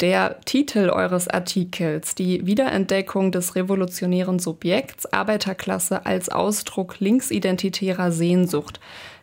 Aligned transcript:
Der 0.00 0.40
Titel 0.46 0.88
eures 0.88 1.28
Artikels, 1.28 2.14
die 2.14 2.46
Wiederentdeckung 2.46 3.32
des 3.32 3.54
revolutionären 3.54 4.38
Subjekts 4.38 5.04
Arbeiterklasse 5.12 6.06
als 6.06 6.30
Ausdruck 6.30 7.00
linksidentitärer 7.00 8.10
Sehnsucht, 8.10 8.80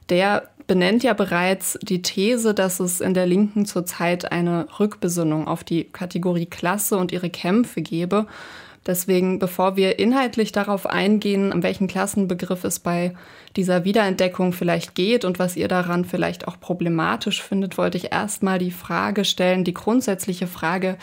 der 0.09 0.49
benennt 0.67 1.01
ja 1.01 1.13
bereits 1.13 1.79
die 1.81 2.03
These, 2.03 2.53
dass 2.53 2.79
es 2.79 3.01
in 3.01 3.15
der 3.15 3.25
Linken 3.25 3.65
zurzeit 3.65 4.31
eine 4.31 4.67
Rückbesinnung 4.79 5.47
auf 5.47 5.63
die 5.63 5.85
Kategorie 5.85 6.45
Klasse 6.45 6.97
und 6.97 7.11
ihre 7.11 7.31
Kämpfe 7.31 7.81
gebe. 7.81 8.27
Deswegen, 8.87 9.37
bevor 9.37 9.75
wir 9.75 9.99
inhaltlich 9.99 10.53
darauf 10.53 10.85
eingehen, 10.87 11.51
an 11.51 11.61
welchen 11.61 11.87
Klassenbegriff 11.87 12.63
es 12.63 12.79
bei 12.79 13.13
dieser 13.57 13.83
Wiederentdeckung 13.83 14.53
vielleicht 14.53 14.95
geht 14.95 15.25
und 15.25 15.39
was 15.39 15.57
ihr 15.57 15.67
daran 15.67 16.05
vielleicht 16.05 16.47
auch 16.47 16.57
problematisch 16.59 17.43
findet, 17.43 17.77
wollte 17.77 17.97
ich 17.97 18.13
erstmal 18.13 18.59
die 18.59 18.71
Frage 18.71 19.25
stellen, 19.25 19.65
die 19.65 19.73
grundsätzliche 19.73 20.47
Frage, 20.47 20.97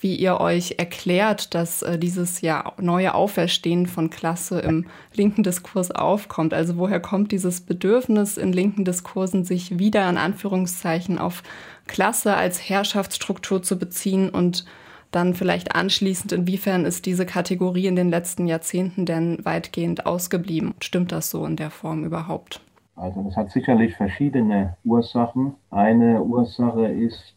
wie 0.00 0.16
ihr 0.16 0.40
euch 0.40 0.76
erklärt, 0.78 1.54
dass 1.54 1.82
äh, 1.82 1.98
dieses 1.98 2.40
ja 2.40 2.72
neue 2.78 3.14
Auferstehen 3.14 3.86
von 3.86 4.10
Klasse 4.10 4.60
im 4.60 4.86
linken 5.14 5.42
Diskurs 5.42 5.90
aufkommt. 5.90 6.54
Also 6.54 6.76
woher 6.76 7.00
kommt 7.00 7.32
dieses 7.32 7.60
Bedürfnis 7.60 8.36
in 8.36 8.52
linken 8.52 8.84
Diskursen, 8.84 9.44
sich 9.44 9.78
wieder 9.78 10.08
in 10.08 10.16
Anführungszeichen 10.16 11.18
auf 11.18 11.42
Klasse 11.86 12.34
als 12.34 12.68
Herrschaftsstruktur 12.68 13.62
zu 13.62 13.78
beziehen 13.78 14.30
und 14.30 14.64
dann 15.10 15.34
vielleicht 15.34 15.74
anschließend, 15.74 16.32
inwiefern 16.32 16.84
ist 16.84 17.06
diese 17.06 17.26
Kategorie 17.26 17.86
in 17.86 17.96
den 17.96 18.10
letzten 18.10 18.46
Jahrzehnten 18.46 19.06
denn 19.06 19.44
weitgehend 19.44 20.06
ausgeblieben? 20.06 20.74
Stimmt 20.80 21.12
das 21.12 21.30
so 21.30 21.44
in 21.46 21.56
der 21.56 21.70
Form 21.70 22.04
überhaupt? 22.04 22.60
Also 22.96 23.22
das 23.22 23.36
hat 23.36 23.50
sicherlich 23.50 23.94
verschiedene 23.96 24.76
Ursachen. 24.84 25.54
Eine 25.70 26.22
Ursache 26.22 26.86
ist 26.86 27.34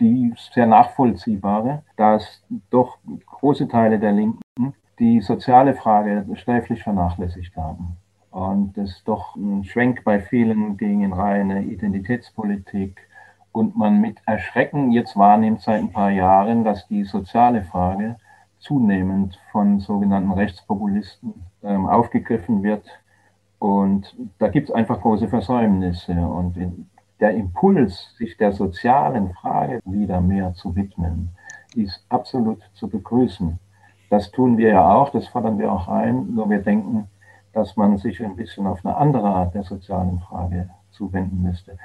die 0.00 0.32
sehr 0.54 0.66
nachvollziehbare, 0.66 1.82
dass 1.96 2.42
doch 2.70 2.98
große 3.26 3.68
Teile 3.68 3.98
der 3.98 4.12
Linken 4.12 4.40
die 4.98 5.20
soziale 5.20 5.74
Frage 5.74 6.26
sträflich 6.34 6.82
vernachlässigt 6.82 7.56
haben. 7.56 7.96
Und 8.30 8.76
es 8.78 9.02
doch 9.04 9.36
ein 9.36 9.64
Schwenk 9.64 10.04
bei 10.04 10.20
vielen 10.20 10.76
gegen 10.76 11.12
reine 11.12 11.62
Identitätspolitik 11.64 13.00
und 13.54 13.76
man 13.76 14.00
mit 14.00 14.18
Erschrecken 14.26 14.90
jetzt 14.90 15.16
wahrnimmt 15.16 15.60
seit 15.60 15.80
ein 15.80 15.92
paar 15.92 16.10
Jahren, 16.10 16.64
dass 16.64 16.88
die 16.88 17.04
soziale 17.04 17.62
Frage 17.62 18.16
zunehmend 18.58 19.38
von 19.52 19.78
sogenannten 19.78 20.32
Rechtspopulisten 20.32 21.34
ähm, 21.62 21.86
aufgegriffen 21.86 22.64
wird. 22.64 22.84
Und 23.60 24.12
da 24.40 24.48
gibt 24.48 24.70
es 24.70 24.74
einfach 24.74 25.00
große 25.00 25.28
Versäumnisse. 25.28 26.14
Und 26.14 26.56
der 27.20 27.30
Impuls, 27.30 28.16
sich 28.18 28.36
der 28.36 28.50
sozialen 28.50 29.32
Frage 29.34 29.80
wieder 29.84 30.20
mehr 30.20 30.54
zu 30.54 30.74
widmen, 30.74 31.28
ist 31.76 32.04
absolut 32.08 32.60
zu 32.74 32.88
begrüßen. 32.88 33.60
Das 34.10 34.32
tun 34.32 34.58
wir 34.58 34.70
ja 34.70 34.92
auch, 34.92 35.10
das 35.10 35.28
fordern 35.28 35.60
wir 35.60 35.70
auch 35.70 35.86
ein, 35.86 36.34
nur 36.34 36.50
wir 36.50 36.60
denken, 36.60 37.08
dass 37.52 37.76
man 37.76 37.98
sich 37.98 38.20
ein 38.20 38.34
bisschen 38.34 38.66
auf 38.66 38.84
eine 38.84 38.96
andere 38.96 39.28
Art 39.28 39.54
der 39.54 39.62
sozialen 39.62 40.18
Frage 40.18 40.70
zuwenden 40.90 41.42
müsste. 41.42 41.78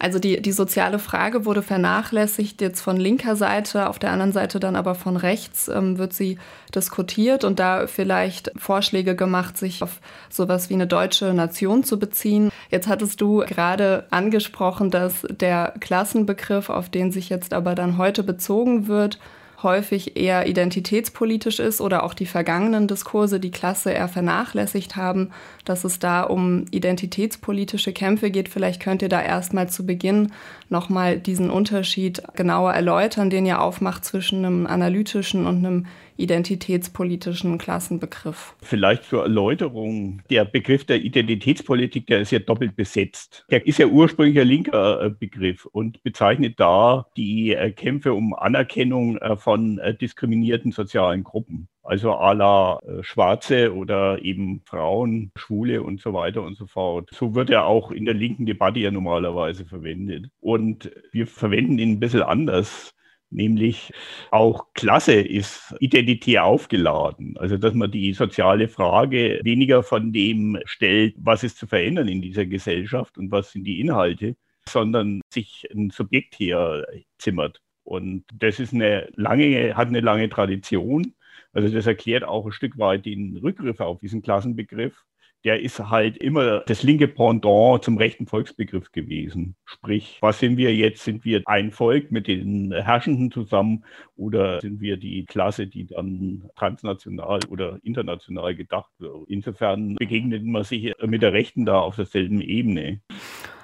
Also 0.00 0.20
die, 0.20 0.40
die 0.40 0.52
soziale 0.52 1.00
Frage 1.00 1.44
wurde 1.44 1.62
vernachlässigt 1.62 2.60
jetzt 2.60 2.80
von 2.80 2.96
linker 2.96 3.34
Seite, 3.34 3.88
auf 3.88 3.98
der 3.98 4.12
anderen 4.12 4.32
Seite 4.32 4.60
dann 4.60 4.76
aber 4.76 4.94
von 4.94 5.16
rechts 5.16 5.66
ähm, 5.66 5.98
wird 5.98 6.12
sie 6.12 6.38
diskutiert 6.72 7.42
und 7.42 7.58
da 7.58 7.88
vielleicht 7.88 8.52
Vorschläge 8.56 9.16
gemacht, 9.16 9.58
sich 9.58 9.82
auf 9.82 10.00
sowas 10.30 10.70
wie 10.70 10.74
eine 10.74 10.86
deutsche 10.86 11.34
Nation 11.34 11.82
zu 11.82 11.98
beziehen. 11.98 12.50
Jetzt 12.70 12.86
hattest 12.86 13.20
du 13.20 13.38
gerade 13.38 14.06
angesprochen, 14.10 14.90
dass 14.90 15.26
der 15.28 15.74
Klassenbegriff, 15.80 16.70
auf 16.70 16.88
den 16.88 17.10
sich 17.10 17.28
jetzt 17.28 17.52
aber 17.52 17.74
dann 17.74 17.98
heute 17.98 18.22
bezogen 18.22 18.86
wird, 18.86 19.18
häufig 19.62 20.16
eher 20.16 20.46
identitätspolitisch 20.46 21.58
ist 21.58 21.80
oder 21.80 22.04
auch 22.04 22.14
die 22.14 22.26
vergangenen 22.26 22.86
Diskurse 22.86 23.40
die 23.40 23.50
Klasse 23.50 23.90
eher 23.90 24.08
vernachlässigt 24.08 24.96
haben, 24.96 25.30
dass 25.64 25.84
es 25.84 25.98
da 25.98 26.22
um 26.22 26.66
identitätspolitische 26.70 27.92
Kämpfe 27.92 28.30
geht. 28.30 28.48
Vielleicht 28.48 28.80
könnt 28.80 29.02
ihr 29.02 29.08
da 29.08 29.20
erstmal 29.20 29.68
zu 29.68 29.84
Beginn 29.84 30.32
nochmal 30.68 31.18
diesen 31.18 31.50
Unterschied 31.50 32.22
genauer 32.34 32.72
erläutern, 32.72 33.30
den 33.30 33.46
ihr 33.46 33.60
aufmacht 33.60 34.04
zwischen 34.04 34.44
einem 34.44 34.66
analytischen 34.66 35.46
und 35.46 35.64
einem 35.64 35.86
identitätspolitischen 36.18 37.58
Klassenbegriff. 37.58 38.54
Vielleicht 38.60 39.04
zur 39.04 39.22
Erläuterung. 39.22 40.20
Der 40.30 40.44
Begriff 40.44 40.84
der 40.84 41.00
Identitätspolitik, 41.00 42.06
der 42.06 42.20
ist 42.20 42.32
ja 42.32 42.40
doppelt 42.40 42.76
besetzt. 42.76 43.46
Der 43.50 43.66
ist 43.66 43.78
ja 43.78 43.86
ursprünglich 43.86 44.40
ein 44.40 44.48
linker 44.48 45.02
äh, 45.02 45.10
Begriff 45.10 45.64
und 45.66 46.02
bezeichnet 46.02 46.58
da 46.58 47.06
die 47.16 47.54
äh, 47.54 47.70
Kämpfe 47.70 48.12
um 48.12 48.34
Anerkennung 48.34 49.16
äh, 49.18 49.36
von 49.36 49.80
diskriminierten 50.00 50.72
sozialen 50.72 51.24
Gruppen. 51.24 51.68
Also 51.82 52.12
à 52.12 52.34
la 52.34 52.80
Schwarze 53.00 53.74
oder 53.74 54.22
eben 54.22 54.60
Frauen, 54.66 55.32
Schwule 55.36 55.82
und 55.82 56.02
so 56.02 56.12
weiter 56.12 56.42
und 56.42 56.54
so 56.54 56.66
fort. 56.66 57.08
So 57.14 57.34
wird 57.34 57.48
er 57.48 57.64
auch 57.64 57.90
in 57.90 58.04
der 58.04 58.12
linken 58.12 58.44
Debatte 58.44 58.80
ja 58.80 58.90
normalerweise 58.90 59.64
verwendet. 59.64 60.26
Und 60.40 60.90
wir 61.12 61.26
verwenden 61.26 61.78
ihn 61.78 61.92
ein 61.92 62.00
bisschen 62.00 62.22
anders 62.22 62.92
nämlich 63.30 63.92
auch 64.30 64.66
Klasse 64.74 65.14
ist 65.14 65.74
identitär 65.80 66.44
aufgeladen. 66.44 67.36
Also 67.38 67.56
dass 67.56 67.74
man 67.74 67.90
die 67.90 68.12
soziale 68.14 68.68
Frage 68.68 69.40
weniger 69.42 69.82
von 69.82 70.12
dem 70.12 70.58
stellt, 70.64 71.14
was 71.18 71.44
ist 71.44 71.58
zu 71.58 71.66
verändern 71.66 72.08
in 72.08 72.22
dieser 72.22 72.46
Gesellschaft 72.46 73.18
und 73.18 73.30
was 73.30 73.52
sind 73.52 73.64
die 73.64 73.80
Inhalte, 73.80 74.36
sondern 74.68 75.20
sich 75.32 75.66
ein 75.74 75.90
Subjekt 75.90 76.38
herzimmert. 76.38 77.60
Und 77.84 78.24
das 78.34 78.60
ist 78.60 78.74
eine 78.74 79.08
lange, 79.16 79.76
hat 79.76 79.88
eine 79.88 80.00
lange 80.00 80.28
Tradition. 80.28 81.14
Also 81.52 81.68
das 81.74 81.86
erklärt 81.86 82.24
auch 82.24 82.46
ein 82.46 82.52
Stück 82.52 82.78
weit 82.78 83.06
den 83.06 83.36
Rückgriff 83.38 83.80
auf 83.80 83.98
diesen 83.98 84.22
Klassenbegriff 84.22 85.04
der 85.44 85.60
ist 85.60 85.78
halt 85.78 86.16
immer 86.16 86.60
das 86.66 86.82
linke 86.82 87.08
Pendant 87.08 87.84
zum 87.84 87.96
rechten 87.96 88.26
Volksbegriff 88.26 88.90
gewesen. 88.92 89.56
Sprich, 89.64 90.18
was 90.20 90.40
sind 90.40 90.56
wir 90.56 90.74
jetzt? 90.74 91.04
Sind 91.04 91.24
wir 91.24 91.42
ein 91.46 91.70
Volk 91.70 92.10
mit 92.10 92.26
den 92.26 92.72
Herrschenden 92.72 93.30
zusammen 93.30 93.84
oder 94.16 94.60
sind 94.60 94.80
wir 94.80 94.96
die 94.96 95.24
Klasse, 95.24 95.66
die 95.66 95.86
dann 95.86 96.50
transnational 96.56 97.40
oder 97.48 97.78
international 97.82 98.54
gedacht 98.54 98.90
wird? 98.98 99.28
Insofern 99.28 99.94
begegnet 99.96 100.44
man 100.44 100.64
sich 100.64 100.92
mit 101.06 101.22
der 101.22 101.32
Rechten 101.32 101.64
da 101.64 101.80
auf 101.80 101.96
derselben 101.96 102.40
Ebene. 102.40 103.00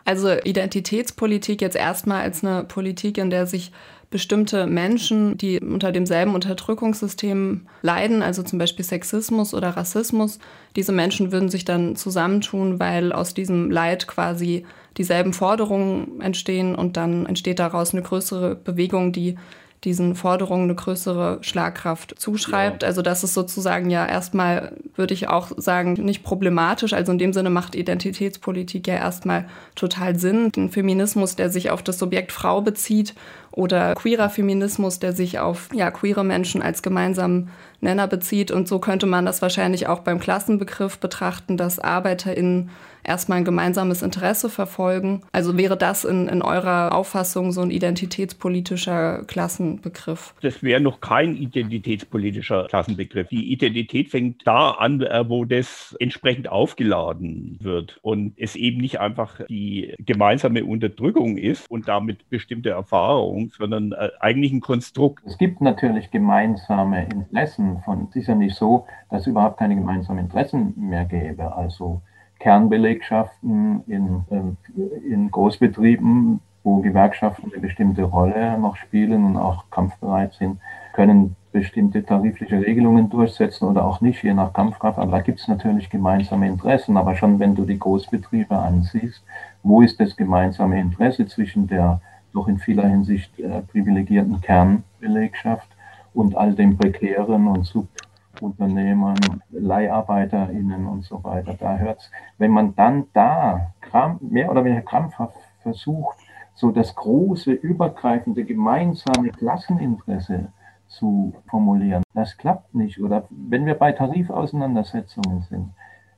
Also 0.05 0.33
Identitätspolitik 0.33 1.63
jetzt 1.63 1.77
erstmal 1.77 2.23
als 2.23 2.45
eine 2.45 2.65
Politik, 2.65 3.17
in 3.19 3.31
der 3.31 3.47
sich 3.47 3.73
bestimmte 4.11 4.67
Menschen, 4.67 5.37
die 5.39 5.59
unter 5.59 5.91
demselben 5.91 6.35
Unterdrückungssystem 6.35 7.67
leiden, 7.83 8.23
also 8.23 8.43
zum 8.43 8.59
Beispiel 8.59 8.85
Sexismus 8.85 9.55
oder 9.55 9.71
Rassismus, 9.71 10.39
diese 10.77 10.93
Menschen 10.93 11.33
würden 11.33 11.49
sich 11.49 11.65
dann 11.65 11.97
zusammentun, 11.97 12.79
weil 12.79 13.13
aus 13.13 13.35
diesem 13.35 13.71
Leid 13.71 14.07
quasi 14.07 14.67
dieselben 14.99 15.33
Forderungen 15.33 16.21
entstehen 16.21 16.77
und 16.77 16.97
dann 16.97 17.27
entsteht 17.27 17.59
daraus 17.59 17.93
eine 17.93 18.03
größere 18.03 18.55
Bewegung, 18.55 19.11
die 19.13 19.37
diesen 19.85 20.15
Forderungen 20.15 20.65
eine 20.65 20.75
größere 20.75 21.39
Schlagkraft 21.43 22.15
zuschreibt. 22.19 22.83
Ja. 22.83 22.89
Also 22.89 23.03
das 23.03 23.25
ist 23.25 23.35
sozusagen 23.35 23.91
ja 23.91 24.07
erstmal, 24.07 24.73
würde 24.97 25.15
ich 25.15 25.29
auch 25.29 25.53
sagen, 25.57 25.93
nicht 25.95 26.23
problematisch. 26.23 26.93
Also 26.93 27.13
in 27.13 27.19
dem 27.19 27.33
Sinne 27.33 27.51
macht 27.51 27.75
Identitätspolitik 27.75 28.87
ja 28.87 28.95
erstmal 28.95 29.47
total 29.75 30.19
Sinn. 30.19 30.51
Ein 30.57 30.71
Feminismus, 30.71 31.37
der 31.37 31.51
sich 31.51 31.71
auf 31.71 31.83
das 31.83 31.99
Subjekt 31.99 32.33
Frau 32.33 32.61
bezieht 32.61 33.15
oder 33.55 33.95
queerer 33.95 34.31
Feminismus, 34.31 34.99
der 34.99 35.13
sich 35.13 35.39
auf 35.39 35.69
ja, 35.73 35.91
queere 35.91 36.25
Menschen 36.25 36.61
als 36.61 36.83
gemeinsamen 36.83 37.51
Nenner 37.81 38.09
bezieht. 38.09 38.51
Und 38.51 38.67
so 38.67 38.81
könnte 38.81 39.07
man 39.07 39.27
das 39.27 39.43
wahrscheinlich 39.43 39.87
auch 39.87 40.01
beim 40.01 40.19
Klassenbegriff 40.19 40.99
betrachten, 40.99 41.57
dass 41.57 41.79
ArbeiterInnen 41.79 42.71
erstmal 43.05 43.39
ein 43.39 43.45
gemeinsames 43.45 44.03
Interesse 44.03 44.49
verfolgen. 44.49 45.23
Also 45.31 45.57
wäre 45.57 45.77
das 45.77 46.05
in, 46.05 46.27
in 46.27 46.43
eurer 46.43 46.95
Auffassung 46.95 47.53
so 47.53 47.61
ein 47.61 47.71
identitätspolitischer 47.71 49.25
Klassenbegriff? 49.27 50.35
Das 50.41 50.63
wäre 50.63 50.81
noch 50.81 51.01
kein 51.01 51.37
identitätspolitischer 51.37 52.67
Klassenbegriff. 52.69 53.29
Die 53.29 53.53
Identität 53.53 54.09
fängt 54.09 54.47
da 54.47 54.71
an, 54.71 55.03
äh, 55.03 55.29
wo 55.29 55.45
das 55.45 55.95
entsprechend 56.01 56.49
aufgeladen 56.49 57.59
wird 57.61 57.99
und 58.03 58.33
es 58.37 58.57
eben 58.57 58.81
nicht 58.81 59.01
einfach 59.01 59.41
die 59.49 59.95
gemeinsame 59.99 60.65
Unterdrückung 60.65 61.37
ist 61.37 61.71
und 61.71 61.89
damit 61.89 62.29
bestimmte 62.31 62.71
Erfahrungen, 62.71 63.44
sondern 63.51 63.93
äh, 63.93 64.11
eigentlich 64.21 64.53
ein 64.53 64.61
Konstrukt. 64.61 65.23
Es 65.27 65.39
gibt 65.39 65.61
natürlich 65.61 66.11
gemeinsame 66.11 67.05
Interessen 67.05 67.81
von, 67.85 68.09
es 68.11 68.17
ist 68.17 68.29
ja 68.29 68.35
nicht 68.35 68.57
so, 68.57 68.87
dass 69.11 69.23
es 69.23 69.27
überhaupt 69.27 69.59
keine 69.59 69.75
gemeinsamen 69.75 70.25
Interessen 70.25 70.75
mehr 70.77 71.05
gäbe. 71.05 71.55
Also 71.55 72.03
Kernbelegschaften 72.39 73.85
in, 73.87 74.25
äh, 74.31 75.09
in 75.09 75.31
Großbetrieben, 75.31 76.41
wo 76.63 76.81
Gewerkschaften 76.81 77.51
eine 77.53 77.61
bestimmte 77.61 78.03
Rolle 78.05 78.59
noch 78.59 78.77
spielen 78.77 79.25
und 79.25 79.37
auch 79.37 79.71
kampfbereit 79.71 80.35
sind, 80.35 80.59
können 80.95 81.37
bestimmte 81.53 82.05
tarifliche 82.05 82.61
Regelungen 82.61 83.09
durchsetzen 83.11 83.69
oder 83.69 83.85
auch 83.85 84.01
nicht, 84.01 84.23
je 84.25 84.35
nach 84.35 84.53
Kampfkraft. 84.53 84.99
Aber 84.99 85.13
da 85.13 85.21
gibt 85.21 85.41
es 85.41 85.47
natürlich 85.47 85.89
gemeinsame 85.89 86.49
Interessen. 86.49 86.97
Aber 86.97 87.15
schon 87.15 87.39
wenn 87.39 87.55
du 87.55 87.65
die 87.65 87.79
Großbetriebe 87.79 88.59
ansiehst, 88.59 89.23
wo 89.63 89.81
ist 89.81 90.01
das 90.01 90.17
gemeinsame 90.17 90.81
Interesse 90.81 91.27
zwischen 91.27 91.69
der 91.69 92.01
doch 92.35 92.49
in 92.49 92.59
vieler 92.59 92.89
Hinsicht 92.89 93.39
äh, 93.39 93.63
privilegierten 93.63 94.41
Kernbelegschaft 94.41 95.69
und 96.13 96.37
all 96.37 96.55
den 96.55 96.77
prekären 96.77 97.47
und 97.47 97.65
Subunternehmern, 97.65 99.43
LeiharbeiterInnen 99.51 100.87
und 100.87 101.05
so 101.05 101.23
weiter. 101.25 101.55
Da 101.59 101.79
hört's, 101.79 102.11
wenn 102.39 102.51
man 102.51 102.75
dann 102.75 103.07
da 103.13 103.73
mehr 104.21 104.51
oder 104.51 104.65
weniger 104.65 104.83
krampfhaft 104.83 105.37
versucht, 105.63 106.19
so 106.55 106.71
das 106.71 106.95
große, 106.95 107.53
übergreifende, 107.53 108.45
gemeinsame 108.45 109.31
Klasseninteresse 109.31 110.49
zu 110.89 111.35
formulieren. 111.49 112.03
Das 112.13 112.37
klappt 112.37 112.75
nicht. 112.75 113.01
Oder 113.01 113.25
wenn 113.31 113.67
wir 113.67 113.75
bei 113.75 113.93
Tarifauseinandersetzungen 113.93 115.43
sind, 115.43 115.71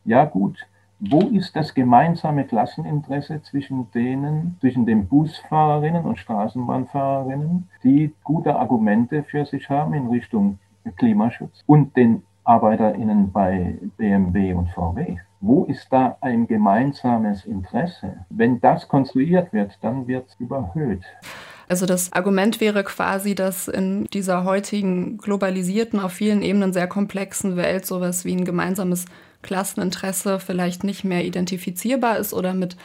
ja 0.04 0.24
gut, 0.24 0.66
wo 0.98 1.20
ist 1.20 1.54
das 1.54 1.75
gemeinsame 1.75 2.44
Klasseninteresse 2.44 3.43
zwischen 3.43 3.90
denen, 3.93 4.56
zwischen 4.60 4.87
den 4.87 5.06
Busfahrerinnen 5.06 6.04
und 6.04 6.19
Straßenbahnfahrerinnen, 6.19 7.69
die 7.84 8.14
gute 8.25 8.56
Argumente 8.56 9.22
für 9.22 9.44
sich 9.44 9.69
haben 9.69 9.93
in 9.94 10.08
Richtung 10.08 10.58
Klimaschutz 10.96 11.62
und 11.66 11.96
den 11.96 12.22
ArbeiterInnen 12.44 13.32
bei 13.32 13.78
BMW 13.96 14.54
und 14.54 14.70
VW? 14.70 15.19
Wo 15.40 15.64
ist 15.64 15.93
da 15.93 16.16
ein 16.22 16.46
gemeinsames 16.46 17.44
Interesse? 17.44 18.25
Wenn 18.31 18.60
das 18.60 18.88
konstruiert 18.88 19.52
wird, 19.52 19.78
dann 19.82 20.06
wird 20.06 20.28
es 20.28 20.34
überhöht. 20.40 21.02
Also 21.69 21.84
das 21.84 22.12
Argument 22.12 22.60
wäre 22.60 22.84
quasi, 22.84 23.34
dass 23.34 23.69
in 23.69 24.06
dieser 24.06 24.44
heutigen 24.44 25.19
globalisierten, 25.19 26.00
auf 26.00 26.12
vielen 26.12 26.42
Ebenen 26.42 26.72
sehr 26.72 26.87
komplexen 26.87 27.56
Welt 27.56 27.84
sowas 27.84 28.25
wie 28.25 28.34
ein 28.34 28.44
gemeinsames 28.44 29.06
Klasseninteresse 29.46 30.40
vielleicht 30.40 30.84
nicht 30.84 31.04
mehr 31.04 31.25
identifizierbar 31.25 32.19
ist 32.19 32.34
oder 32.34 32.52
mit 32.52 32.76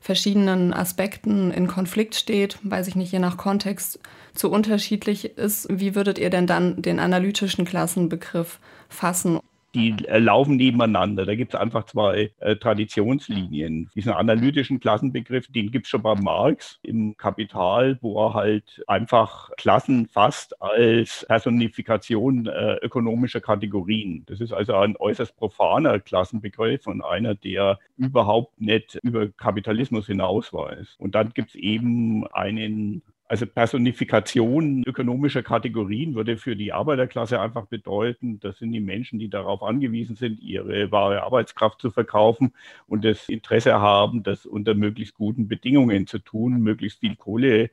verschiedenen 0.00 0.72
Aspekten 0.72 1.50
in 1.50 1.66
Konflikt 1.66 2.14
steht, 2.14 2.58
weiß 2.62 2.88
ich 2.88 2.96
nicht, 2.96 3.12
je 3.12 3.18
nach 3.18 3.36
Kontext 3.36 3.98
zu 4.34 4.50
unterschiedlich 4.50 5.36
ist. 5.36 5.66
Wie 5.70 5.94
würdet 5.94 6.18
ihr 6.18 6.30
denn 6.30 6.46
dann 6.46 6.80
den 6.82 7.00
analytischen 7.00 7.64
Klassenbegriff 7.64 8.58
fassen? 8.88 9.40
Die 9.74 9.94
äh, 10.06 10.18
laufen 10.18 10.56
nebeneinander. 10.56 11.26
Da 11.26 11.34
gibt 11.34 11.54
es 11.54 11.60
einfach 11.60 11.84
zwei 11.84 12.32
äh, 12.38 12.56
Traditionslinien. 12.56 13.90
Diesen 13.94 14.12
analytischen 14.12 14.80
Klassenbegriff, 14.80 15.46
den 15.48 15.70
gibt 15.70 15.86
es 15.86 15.90
schon 15.90 16.02
bei 16.02 16.14
Marx 16.14 16.78
im 16.82 17.16
Kapital, 17.16 17.98
wo 18.00 18.26
er 18.26 18.34
halt 18.34 18.82
einfach 18.86 19.50
Klassen 19.56 20.06
fasst 20.06 20.60
als 20.62 21.24
Personifikation 21.28 22.46
äh, 22.46 22.76
ökonomischer 22.82 23.40
Kategorien. 23.40 24.24
Das 24.26 24.40
ist 24.40 24.52
also 24.52 24.74
ein 24.74 24.96
äußerst 24.96 25.36
profaner 25.36 26.00
Klassenbegriff 26.00 26.86
und 26.86 27.02
einer, 27.02 27.34
der 27.34 27.78
überhaupt 27.96 28.60
nicht 28.60 28.98
über 29.02 29.28
Kapitalismus 29.28 30.06
hinausweist. 30.06 30.98
Und 30.98 31.14
dann 31.14 31.30
gibt 31.34 31.50
es 31.50 31.54
eben 31.56 32.26
einen 32.28 33.02
also 33.28 33.46
Personifikation 33.46 34.82
ökonomischer 34.86 35.42
Kategorien 35.42 36.14
würde 36.14 36.38
für 36.38 36.56
die 36.56 36.72
Arbeiterklasse 36.72 37.40
einfach 37.40 37.66
bedeuten, 37.66 38.40
das 38.40 38.58
sind 38.58 38.72
die 38.72 38.80
Menschen, 38.80 39.18
die 39.18 39.28
darauf 39.28 39.62
angewiesen 39.62 40.16
sind, 40.16 40.40
ihre 40.40 40.90
wahre 40.90 41.22
Arbeitskraft 41.22 41.80
zu 41.80 41.90
verkaufen 41.90 42.54
und 42.86 43.04
das 43.04 43.28
Interesse 43.28 43.74
haben, 43.80 44.22
das 44.22 44.46
unter 44.46 44.74
möglichst 44.74 45.14
guten 45.14 45.46
Bedingungen 45.46 46.06
zu 46.06 46.18
tun, 46.18 46.62
möglichst 46.62 47.00
viel 47.00 47.16
Kohle 47.16 47.70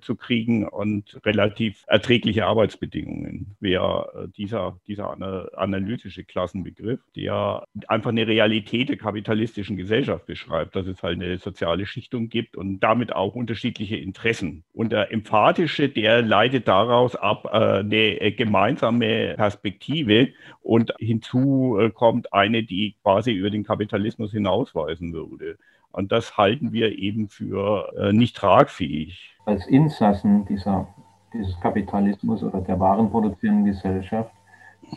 zu 0.00 0.16
kriegen 0.16 0.66
und 0.66 1.20
relativ 1.24 1.84
erträgliche 1.86 2.46
Arbeitsbedingungen 2.46 3.56
wäre 3.60 4.24
äh, 4.24 4.28
dieser, 4.36 4.78
dieser 4.86 5.16
analytische 5.58 6.24
Klassenbegriff, 6.24 7.00
der 7.16 7.64
einfach 7.88 8.10
eine 8.10 8.26
Realität 8.26 8.88
der 8.88 8.96
kapitalistischen 8.96 9.76
Gesellschaft 9.76 10.26
beschreibt, 10.26 10.76
dass 10.76 10.86
es 10.86 11.02
halt 11.02 11.20
eine 11.20 11.38
soziale 11.38 11.86
Schichtung 11.86 12.28
gibt 12.28 12.56
und 12.56 12.80
damit 12.80 13.12
auch 13.12 13.34
unterschiedliche 13.34 13.96
Interessen. 13.96 14.64
Und 14.72 14.92
der 14.92 15.12
emphatische, 15.12 15.88
der 15.88 16.22
leitet 16.22 16.68
daraus 16.68 17.16
ab 17.16 17.46
äh, 17.46 17.80
eine 17.80 18.32
gemeinsame 18.32 19.34
Perspektive 19.36 20.28
und 20.60 20.92
hinzu 20.98 21.90
kommt 21.94 22.32
eine, 22.32 22.62
die 22.62 22.94
quasi 23.02 23.32
über 23.32 23.50
den 23.50 23.64
Kapitalismus 23.64 24.32
hinausweisen 24.32 25.12
würde. 25.12 25.58
Und 25.92 26.10
das 26.10 26.36
halten 26.36 26.72
wir 26.72 26.98
eben 26.98 27.28
für 27.28 27.92
äh, 27.96 28.12
nicht 28.12 28.36
tragfähig. 28.36 29.31
Als 29.44 29.66
Insassen 29.66 30.44
dieser, 30.44 30.86
dieses 31.32 31.58
Kapitalismus 31.60 32.44
oder 32.44 32.60
der 32.60 32.78
warenproduzierenden 32.78 33.64
Gesellschaft 33.64 34.32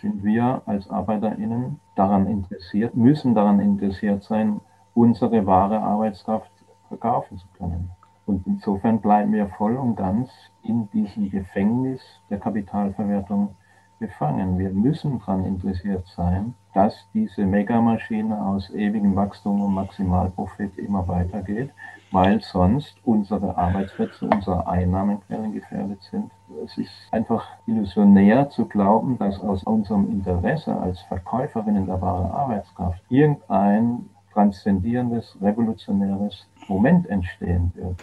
sind 0.02 0.24
wir 0.24 0.62
als 0.68 0.88
ArbeiterInnen 0.90 1.80
daran 1.96 2.28
interessiert, 2.28 2.96
müssen 2.96 3.34
daran 3.34 3.60
interessiert 3.60 4.24
sein, 4.24 4.62
unsere 4.94 5.46
wahre 5.48 5.80
Arbeitskraft 5.80 6.52
verkaufen 6.90 7.38
zu 7.38 7.48
können. 7.58 7.90
Und 8.28 8.46
insofern 8.46 9.02
bleiben 9.02 9.34
wir 9.34 9.48
voll 9.48 9.78
und 9.78 9.96
ganz 9.96 10.30
in 10.64 10.90
diesem 10.92 11.30
Gefängnis 11.32 12.02
der 12.30 12.40
Kapitalverwertung 12.40 13.56
gefangen. 14.00 14.60
Wir 14.60 14.70
müssen 14.70 15.20
daran 15.20 15.46
interessiert 15.46 16.06
sein, 16.16 16.54
dass 16.74 17.08
diese 17.14 17.46
Megamaschine 17.46 18.46
aus 18.46 18.70
ewigem 18.72 19.16
Wachstum 19.16 19.62
und 19.62 19.74
Maximalprofit 19.74 20.78
immer 20.78 21.08
weitergeht, 21.08 21.72
weil 22.16 22.42
sonst 22.42 22.96
unsere 23.04 23.58
Arbeitsplätze, 23.58 24.26
unsere 24.26 24.66
Einnahmenquellen 24.66 25.52
gefährdet 25.52 26.02
sind. 26.10 26.32
Es 26.64 26.78
ist 26.78 26.90
einfach 27.12 27.46
illusionär 27.68 28.50
zu 28.50 28.66
glauben, 28.68 29.18
dass 29.18 29.42
aus 29.42 29.64
unserem 29.64 30.10
Interesse 30.10 30.74
als 30.74 31.02
Verkäuferinnen 31.02 31.88
der 31.88 32.02
wahren 32.02 32.32
Arbeitskraft 32.32 33.02
irgendein 33.10 34.10
transzendierendes, 34.32 35.36
revolutionäres 35.42 36.48
Moment 36.70 37.06
entstehen 37.10 37.74
wird. 37.76 38.02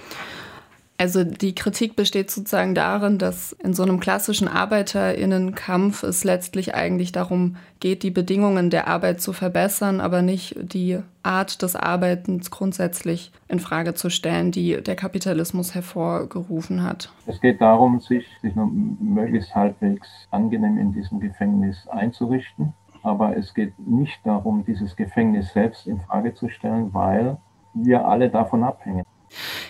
Also 0.98 1.24
die 1.24 1.54
Kritik 1.54 1.96
besteht 1.96 2.30
sozusagen 2.30 2.76
darin, 2.76 3.18
dass 3.18 3.52
in 3.52 3.74
so 3.74 3.82
einem 3.82 3.98
klassischen 3.98 4.46
Arbeiterinnenkampf 4.46 6.04
es 6.04 6.22
letztlich 6.22 6.74
eigentlich 6.74 7.10
darum 7.10 7.56
geht, 7.80 8.04
die 8.04 8.12
Bedingungen 8.12 8.70
der 8.70 8.86
Arbeit 8.86 9.20
zu 9.20 9.32
verbessern, 9.32 10.00
aber 10.00 10.22
nicht 10.22 10.54
die 10.60 11.00
Art 11.24 11.62
des 11.62 11.74
Arbeitens 11.74 12.52
grundsätzlich 12.52 13.32
in 13.48 13.58
Frage 13.58 13.94
zu 13.94 14.10
stellen, 14.10 14.52
die 14.52 14.80
der 14.80 14.94
Kapitalismus 14.94 15.74
hervorgerufen 15.74 16.84
hat. 16.84 17.12
Es 17.26 17.40
geht 17.40 17.60
darum, 17.60 17.98
sich, 17.98 18.26
sich 18.40 18.54
möglichst 18.54 19.54
halbwegs 19.54 20.08
angenehm 20.30 20.78
in 20.78 20.92
diesem 20.92 21.18
Gefängnis 21.18 21.88
einzurichten. 21.88 22.74
Aber 23.02 23.36
es 23.36 23.52
geht 23.54 23.76
nicht 23.80 24.20
darum, 24.24 24.64
dieses 24.64 24.94
Gefängnis 24.94 25.52
selbst 25.52 25.88
in 25.88 26.00
Frage 26.00 26.34
zu 26.34 26.48
stellen, 26.48 26.94
weil 26.94 27.38
wir 27.74 28.06
alle 28.06 28.30
davon 28.30 28.62
abhängen. 28.62 29.02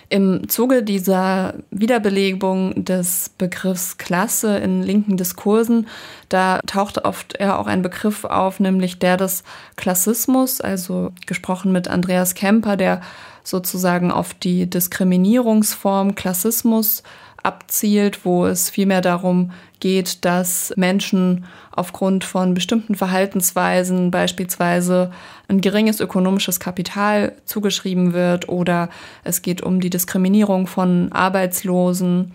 Im 0.09 0.47
Zuge 0.49 0.83
dieser 0.83 1.55
Wiederbelebung 1.71 2.85
des 2.85 3.29
Begriffs 3.37 3.97
Klasse 3.97 4.57
in 4.57 4.83
linken 4.83 5.17
Diskursen, 5.17 5.87
da 6.29 6.59
taucht 6.65 7.05
oft 7.05 7.35
eher 7.37 7.59
auch 7.59 7.67
ein 7.67 7.81
Begriff 7.81 8.25
auf, 8.25 8.59
nämlich 8.59 8.99
der 8.99 9.17
des 9.17 9.43
Klassismus, 9.75 10.61
also 10.61 11.11
gesprochen 11.25 11.71
mit 11.71 11.87
Andreas 11.87 12.35
Kemper, 12.35 12.77
der 12.77 13.01
sozusagen 13.43 14.11
auf 14.11 14.33
die 14.33 14.69
Diskriminierungsform 14.69 16.15
Klassismus 16.15 17.03
abzielt, 17.43 18.25
wo 18.25 18.45
es 18.45 18.69
vielmehr 18.69 19.01
darum 19.01 19.51
geht, 19.79 20.23
dass 20.25 20.73
Menschen 20.77 21.45
aufgrund 21.71 22.23
von 22.23 22.53
bestimmten 22.53 22.95
Verhaltensweisen 22.95 24.11
beispielsweise 24.11 25.11
ein 25.49 25.61
geringes 25.61 25.99
ökonomisches 25.99 26.59
Kapital 26.59 27.33
zugeschrieben 27.45 28.13
wird 28.13 28.47
oder 28.47 28.89
es 29.23 29.41
geht 29.41 29.61
um 29.61 29.81
die 29.81 29.89
Diskriminierung 29.89 30.67
von 30.67 31.11
Arbeitslosen. 31.11 32.31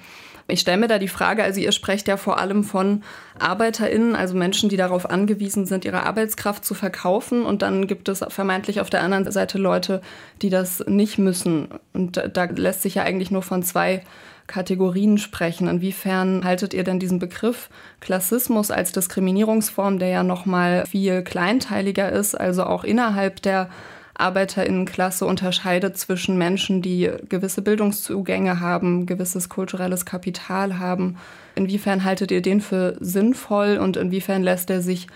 Ich 0.50 0.60
stelle 0.60 0.78
mir 0.78 0.88
da 0.88 0.98
die 0.98 1.08
Frage, 1.08 1.44
also 1.44 1.60
ihr 1.60 1.72
sprecht 1.72 2.08
ja 2.08 2.16
vor 2.16 2.38
allem 2.38 2.64
von 2.64 3.02
ArbeiterInnen, 3.38 4.16
also 4.16 4.34
Menschen, 4.34 4.70
die 4.70 4.78
darauf 4.78 5.08
angewiesen 5.08 5.66
sind, 5.66 5.84
ihre 5.84 6.04
Arbeitskraft 6.04 6.64
zu 6.64 6.72
verkaufen. 6.72 7.44
Und 7.44 7.60
dann 7.60 7.86
gibt 7.86 8.08
es 8.08 8.24
vermeintlich 8.28 8.80
auf 8.80 8.88
der 8.88 9.02
anderen 9.02 9.30
Seite 9.30 9.58
Leute, 9.58 10.00
die 10.40 10.48
das 10.48 10.82
nicht 10.86 11.18
müssen. 11.18 11.68
Und 11.92 12.22
da 12.32 12.44
lässt 12.44 12.80
sich 12.80 12.94
ja 12.94 13.02
eigentlich 13.02 13.30
nur 13.30 13.42
von 13.42 13.62
zwei 13.62 14.02
Kategorien 14.48 15.18
sprechen. 15.18 15.68
Inwiefern 15.68 16.42
haltet 16.42 16.74
ihr 16.74 16.82
denn 16.82 16.98
diesen 16.98 17.20
Begriff 17.20 17.70
Klassismus 18.00 18.72
als 18.72 18.90
Diskriminierungsform, 18.90 20.00
der 20.00 20.08
ja 20.08 20.22
noch 20.24 20.44
mal 20.44 20.84
viel 20.86 21.22
kleinteiliger 21.22 22.10
ist, 22.10 22.34
also 22.34 22.64
auch 22.64 22.82
innerhalb 22.82 23.40
der 23.42 23.68
Arbeiterinnenklasse 24.14 25.24
unterscheidet 25.24 25.96
zwischen 25.96 26.36
Menschen, 26.36 26.82
die 26.82 27.08
gewisse 27.28 27.62
Bildungszugänge 27.62 28.58
haben, 28.58 29.06
gewisses 29.06 29.48
kulturelles 29.48 30.04
Kapital 30.04 30.80
haben. 30.80 31.16
Inwiefern 31.54 32.02
haltet 32.02 32.32
ihr 32.32 32.42
den 32.42 32.60
für 32.60 32.96
sinnvoll 32.98 33.78
und 33.78 33.96
inwiefern 33.96 34.42
lässt 34.42 34.70
er 34.70 34.82
sich 34.82 35.06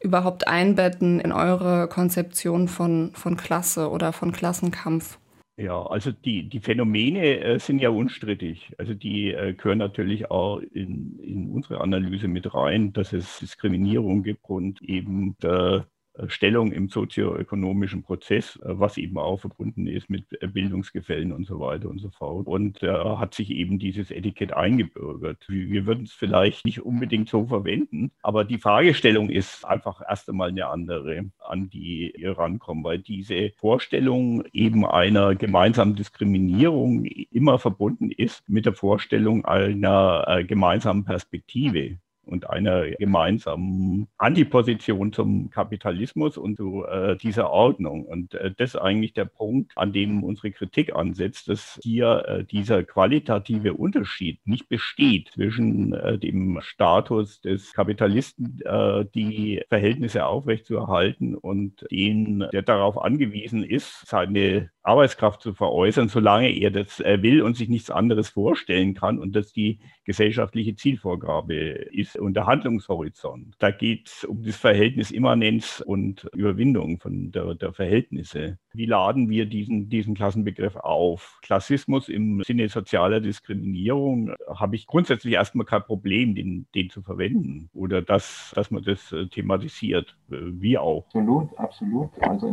überhaupt 0.00 0.48
einbetten 0.48 1.20
in 1.20 1.32
eure 1.32 1.88
Konzeption 1.88 2.68
von, 2.68 3.10
von 3.14 3.36
Klasse 3.36 3.90
oder 3.90 4.12
von 4.12 4.32
Klassenkampf? 4.32 5.18
Ja, 5.58 5.82
also 5.86 6.12
die, 6.12 6.48
die 6.50 6.60
Phänomene 6.60 7.40
äh, 7.40 7.58
sind 7.58 7.78
ja 7.80 7.88
unstrittig. 7.88 8.74
Also 8.76 8.92
die 8.92 9.32
äh, 9.32 9.54
gehören 9.54 9.78
natürlich 9.78 10.30
auch 10.30 10.58
in, 10.58 11.18
in 11.20 11.50
unsere 11.50 11.80
Analyse 11.80 12.28
mit 12.28 12.52
rein, 12.52 12.92
dass 12.92 13.14
es 13.14 13.38
Diskriminierung 13.38 14.22
gibt 14.22 14.44
und 14.50 14.82
eben 14.82 15.34
äh, 15.42 15.80
Stellung 16.28 16.72
im 16.72 16.88
sozioökonomischen 16.88 18.02
Prozess, 18.02 18.56
äh, 18.56 18.78
was 18.78 18.96
eben 18.98 19.18
auch 19.18 19.38
verbunden 19.40 19.86
ist 19.86 20.10
mit 20.10 20.24
Bildungsgefällen 20.52 21.32
und 21.32 21.46
so 21.46 21.60
weiter 21.60 21.88
und 21.88 21.98
so 21.98 22.10
fort. 22.10 22.46
Und 22.46 22.82
da 22.82 23.18
hat 23.18 23.34
sich 23.34 23.50
eben 23.50 23.78
dieses 23.78 24.10
Etikett 24.10 24.52
eingebürgert. 24.52 25.44
Wir 25.48 25.86
würden 25.86 26.04
es 26.04 26.12
vielleicht 26.12 26.64
nicht 26.64 26.82
unbedingt 26.82 27.28
so 27.28 27.46
verwenden, 27.46 28.10
aber 28.22 28.44
die 28.44 28.58
Fragestellung 28.58 29.30
ist 29.30 29.64
einfach 29.64 30.02
erst 30.06 30.28
einmal 30.28 30.48
eine 30.48 30.66
andere, 30.68 31.30
an 31.38 31.70
die 31.70 32.12
wir 32.16 32.38
rankommen, 32.38 32.84
weil 32.84 32.98
diese 32.98 33.50
Vorstellung 33.56 34.44
eben 34.52 34.84
einer 34.84 35.34
gemeinsamen 35.34 35.94
Diskriminierung 35.94 37.04
immer 37.04 37.58
verbunden 37.58 38.10
ist 38.10 38.48
mit 38.48 38.66
der 38.66 38.74
Vorstellung 38.74 39.44
einer 39.44 40.44
gemeinsamen 40.44 41.04
Perspektive 41.04 41.98
und 42.26 42.50
einer 42.50 42.90
gemeinsamen 42.90 44.08
Antiposition 44.18 45.12
zum 45.12 45.50
Kapitalismus 45.50 46.36
und 46.36 46.56
zu 46.56 46.84
äh, 46.84 47.16
dieser 47.16 47.50
Ordnung. 47.50 48.04
Und 48.04 48.34
äh, 48.34 48.52
das 48.56 48.74
ist 48.74 48.80
eigentlich 48.80 49.14
der 49.14 49.24
Punkt, 49.24 49.72
an 49.76 49.92
dem 49.92 50.24
unsere 50.24 50.50
Kritik 50.50 50.94
ansetzt, 50.94 51.48
dass 51.48 51.78
hier 51.82 52.24
äh, 52.26 52.44
dieser 52.44 52.84
qualitative 52.84 53.74
Unterschied 53.74 54.46
nicht 54.46 54.68
besteht 54.68 55.30
zwischen 55.34 55.92
äh, 55.92 56.18
dem 56.18 56.60
Status 56.60 57.40
des 57.40 57.72
Kapitalisten, 57.72 58.60
äh, 58.64 59.04
die 59.14 59.62
Verhältnisse 59.68 60.26
aufrechtzuerhalten 60.26 61.34
und 61.34 61.86
den, 61.90 62.44
der 62.52 62.62
darauf 62.62 63.02
angewiesen 63.02 63.62
ist, 63.62 64.06
seine 64.06 64.70
Arbeitskraft 64.86 65.42
zu 65.42 65.52
veräußern, 65.52 66.08
solange 66.08 66.48
er 66.48 66.70
das 66.70 67.00
äh, 67.00 67.20
will 67.22 67.42
und 67.42 67.56
sich 67.56 67.68
nichts 67.68 67.90
anderes 67.90 68.28
vorstellen 68.28 68.94
kann 68.94 69.18
und 69.18 69.34
das 69.34 69.52
die 69.52 69.80
gesellschaftliche 70.04 70.76
Zielvorgabe 70.76 71.54
ist 71.54 72.16
und 72.16 72.34
der 72.34 72.46
Handlungshorizont. 72.46 73.56
Da 73.58 73.72
geht 73.72 74.08
es 74.08 74.24
um 74.24 74.44
das 74.44 74.56
Verhältnis 74.56 75.10
Immanenz 75.10 75.82
und 75.84 76.28
Überwindung 76.32 77.00
von 77.00 77.32
der, 77.32 77.54
der, 77.54 77.72
Verhältnisse. 77.72 78.58
Wie 78.72 78.86
laden 78.86 79.28
wir 79.28 79.46
diesen, 79.46 79.88
diesen 79.88 80.14
Klassenbegriff 80.14 80.76
auf? 80.76 81.38
Klassismus 81.42 82.08
im 82.08 82.42
Sinne 82.44 82.68
sozialer 82.68 83.20
Diskriminierung 83.20 84.34
habe 84.48 84.76
ich 84.76 84.86
grundsätzlich 84.86 85.34
erstmal 85.34 85.66
kein 85.66 85.82
Problem, 85.82 86.36
den, 86.36 86.66
den 86.74 86.90
zu 86.90 87.02
verwenden 87.02 87.68
oder 87.74 88.02
dass, 88.02 88.52
dass 88.54 88.70
man 88.70 88.84
das 88.84 89.10
äh, 89.10 89.26
thematisiert, 89.26 90.16
wie 90.28 90.78
auch. 90.78 91.06
Absolut, 91.06 91.58
absolut. 91.58 92.10
Also 92.20 92.46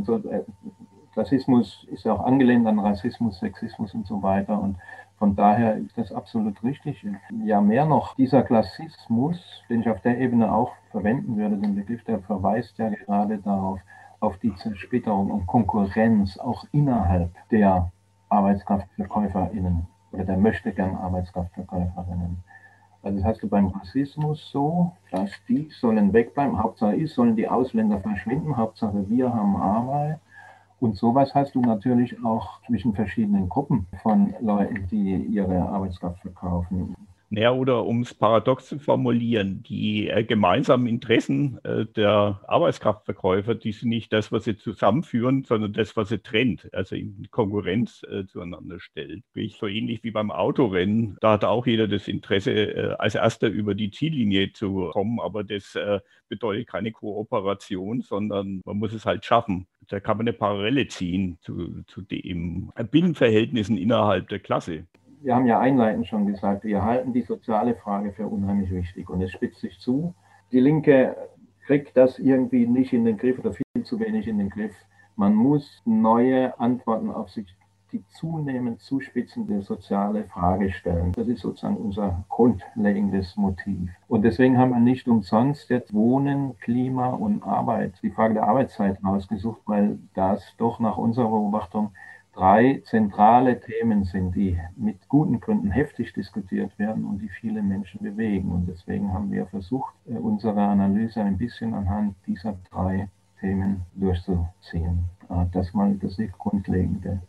Klassismus 1.13 1.85
ist 1.91 2.05
ja 2.05 2.13
auch 2.13 2.25
angelehnt 2.25 2.67
an 2.67 2.79
Rassismus, 2.79 3.39
Sexismus 3.39 3.93
und 3.93 4.07
so 4.07 4.21
weiter. 4.23 4.59
Und 4.59 4.77
von 5.17 5.35
daher 5.35 5.77
ist 5.77 5.97
das 5.97 6.11
absolut 6.11 6.61
richtig. 6.63 7.05
Ja, 7.45 7.61
mehr 7.61 7.85
noch, 7.85 8.15
dieser 8.15 8.43
Klassismus, 8.43 9.39
den 9.69 9.81
ich 9.81 9.89
auf 9.89 10.01
der 10.01 10.17
Ebene 10.17 10.51
auch 10.51 10.73
verwenden 10.91 11.37
würde, 11.37 11.57
den 11.57 11.75
Begriff, 11.75 12.03
der 12.03 12.19
verweist 12.19 12.77
ja 12.77 12.89
gerade 12.89 13.37
darauf, 13.37 13.79
auf 14.19 14.37
die 14.37 14.55
Zersplitterung 14.55 15.31
und 15.31 15.45
Konkurrenz 15.47 16.37
auch 16.37 16.65
innerhalb 16.71 17.29
der 17.49 17.91
ArbeitskraftverkäuferInnen 18.29 19.85
oder 20.13 20.23
der 20.23 20.37
möchte 20.37 20.71
gern 20.71 20.95
Arbeitskraftverkäuferinnen. 20.95 22.37
Also 23.01 23.17
das 23.17 23.27
hast 23.27 23.43
du 23.43 23.49
beim 23.49 23.67
Rassismus 23.67 24.49
so, 24.51 24.93
dass 25.11 25.29
die 25.49 25.69
sollen 25.79 26.13
wegbleiben, 26.13 26.57
Hauptsache 26.57 26.95
ist, 26.95 27.15
sollen 27.15 27.35
die 27.35 27.49
Ausländer 27.49 27.99
verschwinden, 27.99 28.55
Hauptsache 28.55 29.09
wir 29.09 29.33
haben 29.33 29.57
Arbeit. 29.57 30.19
Und 30.79 30.97
sowas 30.97 31.33
hast 31.33 31.55
du 31.55 31.61
natürlich 31.61 32.23
auch 32.23 32.61
zwischen 32.65 32.93
verschiedenen 32.93 33.49
Gruppen 33.49 33.87
von 34.01 34.33
Leuten, 34.41 34.87
die 34.91 35.15
ihre 35.15 35.61
Arbeitskraft 35.61 36.19
verkaufen. 36.21 36.95
Naja, 37.33 37.51
oder 37.51 37.83
um 37.85 38.01
es 38.01 38.13
paradox 38.13 38.67
zu 38.67 38.77
formulieren, 38.77 39.63
die 39.63 40.07
äh, 40.07 40.23
gemeinsamen 40.23 40.85
Interessen 40.85 41.57
äh, 41.63 41.87
der 41.87 42.39
Arbeitskraftverkäufer, 42.47 43.55
die 43.55 43.71
sind 43.71 43.89
nicht 43.89 44.13
das, 44.13 44.31
was 44.31 44.43
sie 44.43 44.55
zusammenführen, 44.55 45.43
sondern 45.43 45.73
das, 45.73 45.97
was 45.97 46.09
sie 46.09 46.19
trennt, 46.19 46.71
also 46.75 46.95
in 46.95 47.27
Konkurrenz 47.31 48.03
äh, 48.03 48.27
zueinander 48.27 48.79
stellt. 48.79 49.23
So 49.57 49.65
ähnlich 49.65 50.03
wie 50.03 50.11
beim 50.11 50.29
Autorennen, 50.29 51.17
da 51.21 51.31
hat 51.31 51.43
auch 51.43 51.65
jeder 51.65 51.87
das 51.87 52.07
Interesse, 52.07 52.51
äh, 52.51 52.95
als 52.99 53.15
erster 53.15 53.47
über 53.47 53.73
die 53.73 53.89
Ziellinie 53.89 54.53
zu 54.53 54.91
kommen, 54.91 55.19
aber 55.19 55.43
das 55.43 55.73
äh, 55.73 56.01
bedeutet 56.29 56.67
keine 56.67 56.91
Kooperation, 56.91 58.01
sondern 58.01 58.61
man 58.63 58.77
muss 58.77 58.93
es 58.93 59.07
halt 59.07 59.25
schaffen. 59.25 59.65
Da 59.89 59.99
kann 59.99 60.17
man 60.17 60.27
eine 60.27 60.37
Parallele 60.37 60.87
ziehen 60.87 61.37
zu, 61.41 61.83
zu 61.87 62.01
den 62.01 62.71
Binnenverhältnissen 62.91 63.77
innerhalb 63.77 64.29
der 64.29 64.39
Klasse 64.39 64.85
wir 65.23 65.35
haben 65.35 65.45
ja 65.45 65.59
einleitend 65.59 66.05
schon 66.05 66.27
gesagt, 66.27 66.65
wir 66.65 66.83
halten 66.83 67.13
die 67.13 67.21
soziale 67.21 67.75
Frage 67.75 68.11
für 68.11 68.27
unheimlich 68.27 68.69
wichtig 68.71 69.09
und 69.09 69.21
es 69.21 69.31
spitzt 69.31 69.61
sich 69.61 69.79
zu. 69.79 70.13
Die 70.51 70.59
Linke 70.59 71.15
kriegt 71.65 71.95
das 71.95 72.19
irgendwie 72.19 72.67
nicht 72.67 72.91
in 72.91 73.05
den 73.05 73.17
Griff 73.17 73.39
oder 73.39 73.53
viel 73.53 73.83
zu 73.83 74.01
wenig 74.01 74.27
in 74.27 74.37
den 74.37 74.49
Griff. 74.49 74.75
Man 75.15 75.33
muss 75.33 75.81
neue 75.85 76.59
Antworten 76.59 77.09
auf 77.09 77.29
sich 77.29 77.55
die 77.93 78.03
zunehmend 78.07 78.81
zuspitzende 78.81 79.61
soziale 79.61 80.25
Frage 80.25 80.71
stellen. 80.71 81.11
Das 81.13 81.27
ist 81.27 81.41
sozusagen 81.41 81.77
unser 81.77 82.25
grundlegendes 82.27 83.37
Motiv. 83.37 83.91
Und 84.07 84.23
deswegen 84.23 84.57
haben 84.57 84.71
wir 84.71 84.79
nicht 84.79 85.07
umsonst 85.07 85.69
jetzt 85.69 85.93
Wohnen, 85.93 86.57
Klima 86.57 87.09
und 87.09 87.43
Arbeit, 87.43 87.93
die 88.01 88.09
Frage 88.09 88.33
der 88.33 88.47
Arbeitszeit 88.47 88.97
ausgesucht, 89.03 89.61
weil 89.65 89.99
das 90.15 90.43
doch 90.57 90.79
nach 90.79 90.97
unserer 90.97 91.29
Beobachtung 91.29 91.91
drei 92.33 92.81
zentrale 92.85 93.59
Themen 93.59 94.05
sind, 94.05 94.35
die 94.35 94.59
mit 94.75 95.07
guten 95.07 95.39
Gründen 95.39 95.69
heftig 95.69 96.13
diskutiert 96.13 96.77
werden 96.79 97.05
und 97.05 97.19
die 97.19 97.29
viele 97.29 97.61
Menschen 97.61 98.01
bewegen. 98.01 98.51
Und 98.51 98.67
deswegen 98.67 99.13
haben 99.13 99.31
wir 99.31 99.45
versucht, 99.45 99.93
äh, 100.07 100.13
unsere 100.13 100.61
Analyse 100.61 101.21
ein 101.21 101.37
bisschen 101.37 101.75
anhand 101.75 102.15
dieser 102.25 102.57
drei 102.71 103.07
Themen 103.39 103.83
durchzuziehen. 103.93 105.05
Äh, 105.29 105.45
das 105.51 105.73
mal 105.75 105.95
das 106.01 106.17
ist 106.17 106.37
grundlegende 106.39 107.21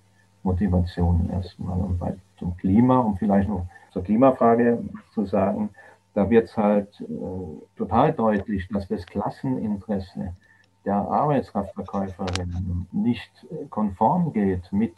Motivation 0.44 1.28
erstmal. 1.32 1.78
Und 1.78 1.98
bei, 1.98 2.14
zum 2.38 2.56
Klima, 2.56 2.98
um 2.98 3.16
vielleicht 3.16 3.48
noch 3.48 3.66
zur 3.92 4.04
Klimafrage 4.04 4.82
zu 5.12 5.24
sagen, 5.24 5.70
da 6.14 6.30
wird 6.30 6.44
es 6.44 6.56
halt 6.56 6.88
äh, 7.00 7.06
total 7.76 8.12
deutlich, 8.12 8.68
dass 8.68 8.86
das 8.86 9.04
Klasseninteresse 9.06 10.34
der 10.84 10.96
Arbeitskraftverkäuferin 10.96 12.86
nicht 12.92 13.30
konform 13.70 14.32
geht 14.32 14.70
mit 14.70 14.94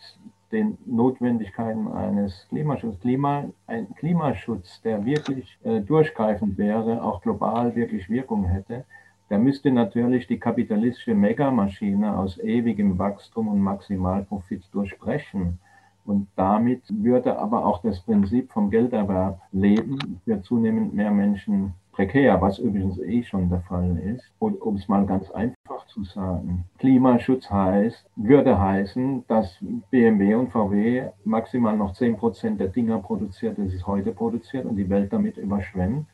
den 0.53 0.79
Notwendigkeiten 0.85 1.89
eines 1.89 2.47
Klimaschutzes. 2.49 3.01
Klima, 3.01 3.45
ein 3.67 3.95
Klimaschutz, 3.95 4.81
der 4.83 5.05
wirklich 5.05 5.59
äh, 5.65 5.81
durchgreifend 5.81 6.59
wäre, 6.59 7.03
auch 7.03 7.23
global 7.23 7.75
wirklich 7.75 8.09
Wirkung 8.09 8.45
hätte, 8.45 8.85
der 9.31 9.39
müsste 9.39 9.71
natürlich 9.71 10.27
die 10.27 10.39
kapitalistische 10.39 11.15
Megamaschine 11.15 12.17
aus 12.17 12.39
ewigem 12.39 12.99
Wachstum 12.99 13.49
und 13.49 13.61
Maximalprofit 13.61 14.63
durchbrechen. 14.73 15.59
Und 16.05 16.29
damit 16.37 16.83
würde 16.89 17.37
aber 17.39 17.67
auch 17.67 17.83
das 17.83 18.01
Prinzip 18.01 18.53
vom 18.53 18.71
Gelderwerb 18.71 19.41
leben 19.51 20.21
für 20.25 20.41
zunehmend 20.43 20.95
mehr 20.95 21.11
Menschen 21.11 21.75
prekär, 21.97 22.41
was 22.41 22.59
übrigens 22.59 22.99
eh 23.01 23.23
schon 23.23 23.49
der 23.49 23.63
Fall 23.63 23.99
ist. 23.99 24.31
Und 24.39 24.61
um 24.61 24.77
es 24.77 24.87
mal 24.87 25.05
ganz 25.07 25.31
einfach 25.31 25.87
zu 25.87 26.05
sagen, 26.05 26.65
Klimaschutz 26.79 27.51
heißt, 27.51 28.07
würde 28.17 28.61
heißen, 28.61 29.25
dass 29.27 29.59
BMW 29.91 30.35
und 30.35 30.53
VW 30.53 31.09
maximal 31.25 31.77
noch 31.77 31.95
10% 31.95 32.59
der 32.59 32.69
Dinger 32.69 32.99
produziert, 32.99 33.59
das 33.59 33.73
es 33.73 33.87
heute 33.87 34.13
produziert 34.13 34.67
und 34.67 34.77
die 34.77 34.89
Welt 34.91 35.13
damit 35.13 35.39
überschwemmt. 35.39 36.07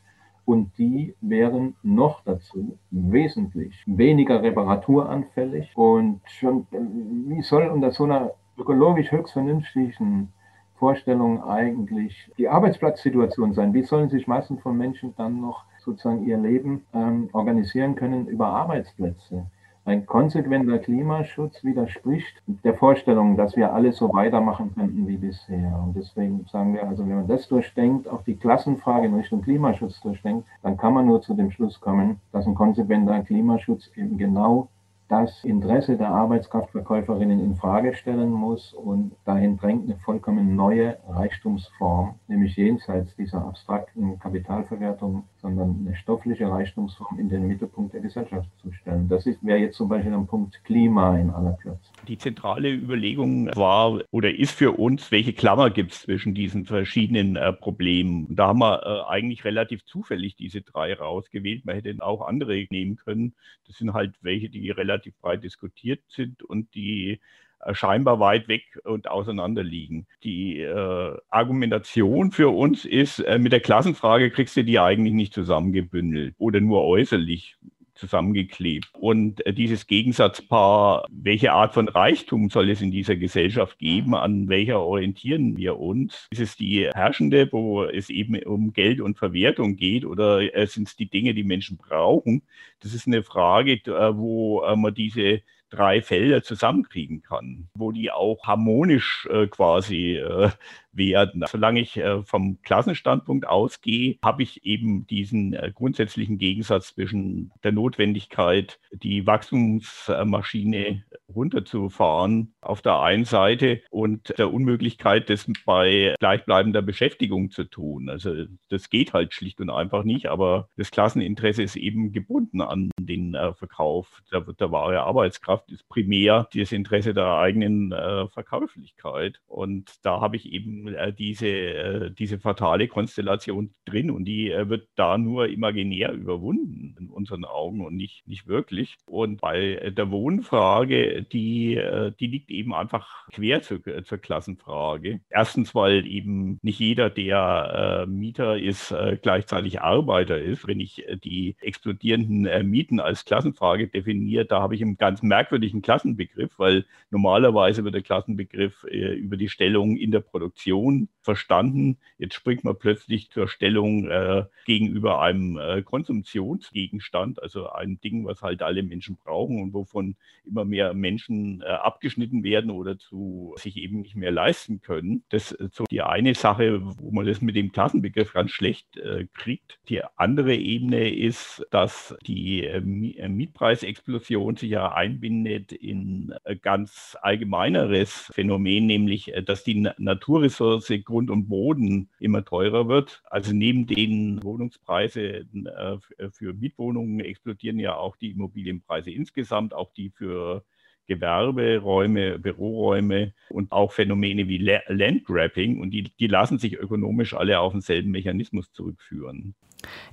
Und 0.45 0.77
die 0.77 1.15
wären 1.21 1.75
noch 1.83 2.21
dazu 2.25 2.77
wesentlich 2.91 3.81
weniger 3.85 4.41
reparaturanfällig 4.41 5.71
und 5.75 6.19
schon, 6.25 6.67
wie 6.71 7.41
soll 7.41 7.67
unter 7.69 7.91
so 7.91 8.03
einer 8.03 8.31
ökologisch 8.57 9.11
höchst 9.11 9.33
vernünftigen 9.33 10.33
Vorstellung 10.75 11.41
eigentlich 11.43 12.29
die 12.37 12.49
Arbeitsplatzsituation 12.49 13.53
sein? 13.53 13.73
Wie 13.73 13.83
sollen 13.83 14.09
sich 14.09 14.27
meistens 14.27 14.61
von 14.61 14.77
Menschen 14.77 15.13
dann 15.15 15.39
noch 15.39 15.63
sozusagen 15.83 16.25
ihr 16.25 16.37
Leben 16.37 16.85
ähm, 16.93 17.29
organisieren 17.33 17.95
können 17.95 18.27
über 18.27 18.47
Arbeitsplätze. 18.47 19.45
Ein 19.85 20.05
konsequenter 20.05 20.79
Klimaschutz 20.79 21.61
widerspricht 21.61 22.41
der 22.47 22.73
Vorstellung, 22.73 23.35
dass 23.35 23.57
wir 23.57 23.73
alles 23.73 23.97
so 23.97 24.13
weitermachen 24.13 24.73
könnten 24.73 25.07
wie 25.07 25.17
bisher. 25.17 25.77
Und 25.85 25.97
deswegen 25.97 26.45
sagen 26.49 26.73
wir, 26.73 26.87
also 26.87 27.03
wenn 27.03 27.15
man 27.15 27.27
das 27.27 27.49
durchdenkt, 27.49 28.07
auch 28.07 28.23
die 28.23 28.37
Klassenfrage 28.37 29.07
in 29.07 29.15
Richtung 29.15 29.41
Klimaschutz 29.41 29.99
durchdenkt, 29.99 30.47
dann 30.61 30.77
kann 30.77 30.93
man 30.93 31.05
nur 31.05 31.21
zu 31.21 31.33
dem 31.33 31.51
Schluss 31.51 31.81
kommen, 31.81 32.21
dass 32.31 32.47
ein 32.47 32.55
konsequenter 32.55 33.21
Klimaschutz 33.23 33.91
eben 33.97 34.17
genau 34.17 34.69
das 35.09 35.43
Interesse 35.43 35.97
der 35.97 36.09
Arbeitskraftverkäuferinnen 36.09 37.39
in 37.39 37.55
Frage 37.55 37.93
stellen 37.93 38.31
muss 38.31 38.73
und 38.73 39.11
dahin 39.25 39.57
drängt 39.57 39.85
eine 39.85 39.99
vollkommen 39.99 40.55
neue 40.55 40.97
Reichtumsform, 41.07 42.15
nämlich 42.27 42.55
jenseits 42.55 43.15
dieser 43.15 43.45
abstrakten 43.45 44.19
Kapitalverwertung, 44.19 45.23
sondern 45.41 45.85
eine 45.85 45.95
stoffliche 45.95 46.49
Reichtumsform 46.49 47.19
in 47.19 47.29
den 47.29 47.47
Mittelpunkt 47.47 47.93
der 47.93 48.01
Gesellschaft 48.01 48.49
zu 48.61 48.71
stellen. 48.71 49.07
Das 49.07 49.25
wäre 49.41 49.59
jetzt 49.59 49.77
zum 49.77 49.89
Beispiel 49.89 50.13
am 50.13 50.25
Punkt 50.25 50.63
Klima 50.63 51.17
in 51.17 51.29
aller 51.29 51.53
Kürze. 51.53 51.92
Die 52.07 52.17
zentrale 52.17 52.71
Überlegung 52.71 53.47
war 53.55 54.01
oder 54.11 54.33
ist 54.33 54.51
für 54.51 54.73
uns, 54.73 55.11
welche 55.11 55.33
Klammer 55.33 55.69
gibt 55.69 55.93
es 55.93 56.01
zwischen 56.01 56.33
diesen 56.33 56.65
verschiedenen 56.65 57.35
äh, 57.35 57.53
Problemen. 57.53 58.35
Da 58.35 58.47
haben 58.47 58.59
wir 58.59 58.83
äh, 58.85 59.09
eigentlich 59.09 59.45
relativ 59.45 59.85
zufällig 59.85 60.35
diese 60.35 60.61
drei 60.61 60.93
rausgewählt. 60.93 61.65
Man 61.65 61.75
hätte 61.75 61.95
auch 62.01 62.27
andere 62.27 62.65
nehmen 62.69 62.97
können. 62.97 63.33
Das 63.67 63.77
sind 63.77 63.93
halt 63.93 64.15
welche, 64.21 64.49
die 64.49 64.69
relativ 64.69 65.13
breit 65.21 65.43
diskutiert 65.43 66.01
sind 66.09 66.43
und 66.43 66.73
die 66.75 67.19
äh, 67.65 67.73
scheinbar 67.73 68.19
weit 68.19 68.47
weg 68.47 68.79
und 68.83 69.09
auseinander 69.09 69.63
liegen. 69.63 70.05
Die 70.23 70.59
äh, 70.59 71.17
Argumentation 71.29 72.31
für 72.31 72.49
uns 72.49 72.85
ist, 72.85 73.19
äh, 73.19 73.39
mit 73.39 73.51
der 73.51 73.59
Klassenfrage 73.61 74.31
kriegst 74.31 74.57
du 74.57 74.63
die 74.63 74.79
eigentlich 74.79 75.13
nicht 75.13 75.33
zusammengebündelt 75.33 76.35
oder 76.37 76.59
nur 76.59 76.83
äußerlich 76.83 77.55
zusammengeklebt. 78.03 78.89
Und 78.93 79.45
äh, 79.45 79.53
dieses 79.53 79.87
Gegensatzpaar, 79.87 81.07
welche 81.09 81.53
Art 81.53 81.73
von 81.73 81.87
Reichtum 81.87 82.49
soll 82.49 82.69
es 82.69 82.81
in 82.81 82.91
dieser 82.91 83.15
Gesellschaft 83.15 83.79
geben, 83.79 84.13
an 84.13 84.49
welcher 84.49 84.81
orientieren 84.81 85.57
wir 85.57 85.79
uns? 85.79 86.27
Ist 86.31 86.41
es 86.41 86.57
die 86.57 86.89
herrschende, 86.93 87.49
wo 87.51 87.83
es 87.83 88.09
eben 88.09 88.41
um 88.43 88.73
Geld 88.73 88.99
und 88.99 89.17
Verwertung 89.17 89.75
geht, 89.77 90.05
oder 90.05 90.53
äh, 90.55 90.67
sind 90.67 90.87
es 90.87 90.95
die 90.95 91.09
Dinge, 91.09 91.33
die 91.33 91.43
Menschen 91.43 91.77
brauchen? 91.77 92.41
Das 92.81 92.93
ist 92.93 93.07
eine 93.07 93.23
Frage, 93.23 93.73
äh, 93.73 94.17
wo 94.17 94.63
man 94.75 94.93
diese 94.93 95.41
drei 95.73 96.01
Felder 96.01 96.43
zusammenkriegen 96.43 97.21
kann, 97.21 97.67
wo 97.73 97.91
die 97.91 98.11
auch 98.11 98.45
harmonisch 98.45 99.27
äh, 99.31 99.47
quasi 99.47 100.17
äh, 100.17 100.51
werden. 100.91 101.43
Solange 101.47 101.79
ich 101.81 101.97
äh, 101.97 102.23
vom 102.23 102.61
Klassenstandpunkt 102.61 103.47
ausgehe, 103.47 104.17
habe 104.23 104.43
ich 104.43 104.65
eben 104.65 105.07
diesen 105.07 105.53
äh, 105.53 105.71
grundsätzlichen 105.73 106.37
Gegensatz 106.37 106.93
zwischen 106.93 107.51
der 107.63 107.71
Notwendigkeit, 107.71 108.79
die 108.91 109.25
Wachstumsmaschine 109.25 111.03
runterzufahren 111.35 112.53
auf 112.61 112.81
der 112.81 112.99
einen 113.01 113.25
Seite 113.25 113.81
und 113.89 114.33
der 114.37 114.53
Unmöglichkeit, 114.53 115.29
das 115.29 115.49
bei 115.65 116.15
gleichbleibender 116.19 116.81
Beschäftigung 116.81 117.51
zu 117.51 117.65
tun. 117.65 118.09
Also 118.09 118.45
das 118.69 118.89
geht 118.89 119.13
halt 119.13 119.33
schlicht 119.33 119.59
und 119.59 119.69
einfach 119.69 120.03
nicht, 120.03 120.27
aber 120.27 120.69
das 120.77 120.91
Klasseninteresse 120.91 121.63
ist 121.63 121.75
eben 121.75 122.11
gebunden 122.11 122.61
an 122.61 122.91
den 122.99 123.35
äh, 123.35 123.53
Verkauf 123.53 124.21
der, 124.31 124.41
der 124.41 124.71
wahre 124.71 125.01
Arbeitskraft, 125.01 125.71
ist 125.71 125.87
primär 125.89 126.47
das 126.53 126.71
Interesse 126.71 127.13
der 127.13 127.37
eigenen 127.37 127.91
äh, 127.91 128.27
Verkauflichkeit. 128.27 129.39
Und 129.45 129.91
da 130.03 130.21
habe 130.21 130.35
ich 130.35 130.51
eben 130.51 130.87
äh, 130.87 131.13
diese, 131.13 131.47
äh, 131.47 132.11
diese 132.11 132.39
fatale 132.39 132.87
Konstellation 132.87 133.73
drin 133.85 134.11
und 134.11 134.25
die 134.25 134.51
äh, 134.51 134.69
wird 134.69 134.87
da 134.95 135.17
nur 135.17 135.47
imaginär 135.47 136.11
überwunden 136.13 136.95
in 136.99 137.09
unseren 137.09 137.45
Augen 137.45 137.85
und 137.85 137.95
nicht, 137.95 138.27
nicht 138.27 138.47
wirklich. 138.47 138.97
Und 139.05 139.41
bei 139.41 139.91
der 139.95 140.11
Wohnfrage, 140.11 141.22
die, 141.31 141.79
die 142.19 142.27
liegt 142.27 142.51
eben 142.51 142.73
einfach 142.73 143.27
quer 143.31 143.61
zur, 143.61 143.81
zur 144.03 144.17
Klassenfrage. 144.17 145.21
Erstens, 145.29 145.73
weil 145.75 146.05
eben 146.07 146.59
nicht 146.61 146.79
jeder, 146.79 147.09
der 147.09 148.05
Mieter 148.07 148.57
ist, 148.57 148.93
gleichzeitig 149.21 149.81
Arbeiter 149.81 150.39
ist. 150.39 150.67
Wenn 150.67 150.79
ich 150.79 151.05
die 151.23 151.55
explodierenden 151.61 152.69
Mieten 152.69 152.99
als 152.99 153.25
Klassenfrage 153.25 153.87
definiere, 153.87 154.45
da 154.45 154.61
habe 154.61 154.75
ich 154.75 154.81
einen 154.81 154.97
ganz 154.97 155.21
merkwürdigen 155.21 155.81
Klassenbegriff, 155.81 156.57
weil 156.57 156.85
normalerweise 157.11 157.83
wird 157.83 157.95
der 157.95 158.01
Klassenbegriff 158.01 158.83
über 158.83 159.37
die 159.37 159.49
Stellung 159.49 159.97
in 159.97 160.11
der 160.11 160.21
Produktion 160.21 161.09
verstanden. 161.21 161.97
Jetzt 162.17 162.35
springt 162.35 162.63
man 162.63 162.77
plötzlich 162.77 163.29
zur 163.31 163.47
Stellung 163.47 164.09
äh, 164.09 164.45
gegenüber 164.65 165.21
einem 165.21 165.57
äh, 165.57 165.81
Konsumtionsgegenstand, 165.81 167.41
also 167.41 167.69
einem 167.69 167.99
Ding, 168.01 168.25
was 168.25 168.41
halt 168.41 168.61
alle 168.61 168.83
Menschen 168.83 169.17
brauchen 169.23 169.61
und 169.61 169.73
wovon 169.73 170.15
immer 170.45 170.65
mehr 170.65 170.93
Menschen 170.93 171.12
äh, 171.61 171.65
abgeschnitten 171.65 172.43
werden 172.43 172.71
oder 172.71 172.97
zu 172.97 173.53
sich 173.57 173.77
eben 173.77 174.01
nicht 174.01 174.15
mehr 174.15 174.31
leisten 174.31 174.81
können. 174.81 175.23
Das 175.29 175.51
ist 175.51 175.75
so 175.75 175.85
die 175.89 176.01
eine 176.01 176.35
Sache, 176.35 176.81
wo 176.83 177.11
man 177.11 177.25
das 177.25 177.41
mit 177.41 177.55
dem 177.55 177.71
Klassenbegriff 177.71 178.33
ganz 178.33 178.51
schlecht 178.51 178.97
äh, 178.97 179.27
kriegt. 179.33 179.79
Die 179.89 180.01
andere 180.15 180.55
Ebene 180.55 181.13
ist, 181.13 181.65
dass 181.71 182.15
die 182.25 182.63
äh, 182.63 182.77
äh, 182.77 183.29
Mietpreisexplosion 183.29 184.55
sich 184.55 184.71
ja 184.71 184.93
einbindet 184.93 185.71
in 185.71 186.33
ganz 186.61 187.17
allgemeineres 187.21 188.29
Phänomen, 188.33 188.85
nämlich 188.85 189.33
dass 189.45 189.63
die 189.63 189.87
Naturressourcen 189.97 190.83
Börse 190.93 190.99
Grund 191.01 191.29
und 191.31 191.47
Boden 191.47 192.09
immer 192.19 192.43
teurer 192.43 192.87
wird. 192.87 193.23
Also 193.29 193.53
neben 193.53 193.87
den 193.87 194.43
Wohnungspreisen 194.43 195.65
äh, 195.67 195.97
für 196.31 196.53
Mietwohnungen 196.53 197.19
explodieren 197.21 197.79
ja 197.79 197.95
auch 197.95 198.15
die 198.17 198.31
Immobilienpreise 198.31 199.11
insgesamt, 199.11 199.73
auch 199.73 199.93
die 199.93 200.09
für 200.09 200.65
Gewerberäume, 201.07 202.39
Büroräume 202.39 203.33
und 203.49 203.71
auch 203.71 203.91
Phänomene 203.91 204.47
wie 204.47 204.57
Landgrabbing 204.87 205.79
und 205.79 205.91
die, 205.91 206.11
die 206.19 206.27
lassen 206.27 206.59
sich 206.59 206.77
ökonomisch 206.79 207.33
alle 207.33 207.59
auf 207.59 207.73
denselben 207.73 208.11
Mechanismus 208.11 208.71
zurückführen. 208.71 209.55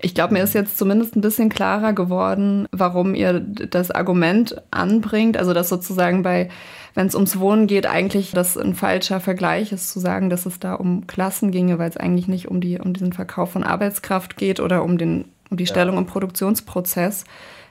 Ich 0.01 0.15
glaube, 0.15 0.35
mir 0.35 0.43
ist 0.43 0.55
jetzt 0.55 0.79
zumindest 0.79 1.17
ein 1.17 1.21
bisschen 1.21 1.49
klarer 1.49 1.93
geworden, 1.93 2.67
warum 2.73 3.15
ihr 3.15 3.41
das 3.41 3.91
Argument 3.91 4.61
anbringt, 4.71 5.37
also 5.37 5.53
dass 5.53 5.69
sozusagen 5.69 6.23
bei, 6.23 6.49
wenn 6.95 7.07
es 7.07 7.15
ums 7.15 7.39
Wohnen 7.39 7.67
geht, 7.67 7.87
eigentlich 7.87 8.33
das 8.33 8.57
ein 8.57 8.75
falscher 8.75 9.21
Vergleich 9.21 9.73
ist, 9.73 9.91
zu 9.91 10.01
sagen, 10.01 10.31
dass 10.31 10.47
es 10.47 10.59
da 10.59 10.75
um 10.75 11.07
Klassen 11.07 11.51
ginge, 11.51 11.79
weil 11.79 11.89
es 11.89 11.97
eigentlich 11.97 12.29
nicht 12.29 12.49
um, 12.49 12.61
die, 12.61 12.79
um 12.79 12.93
diesen 12.93 13.13
Verkauf 13.13 13.53
von 13.53 13.63
Arbeitskraft 13.63 14.37
geht 14.37 14.61
oder 14.61 14.83
um, 14.83 14.99
den, 14.99 15.27
um 15.51 15.57
die 15.57 15.67
Stellung 15.67 15.95
ja. 15.95 16.01
im 16.01 16.07
Produktionsprozess. 16.07 17.25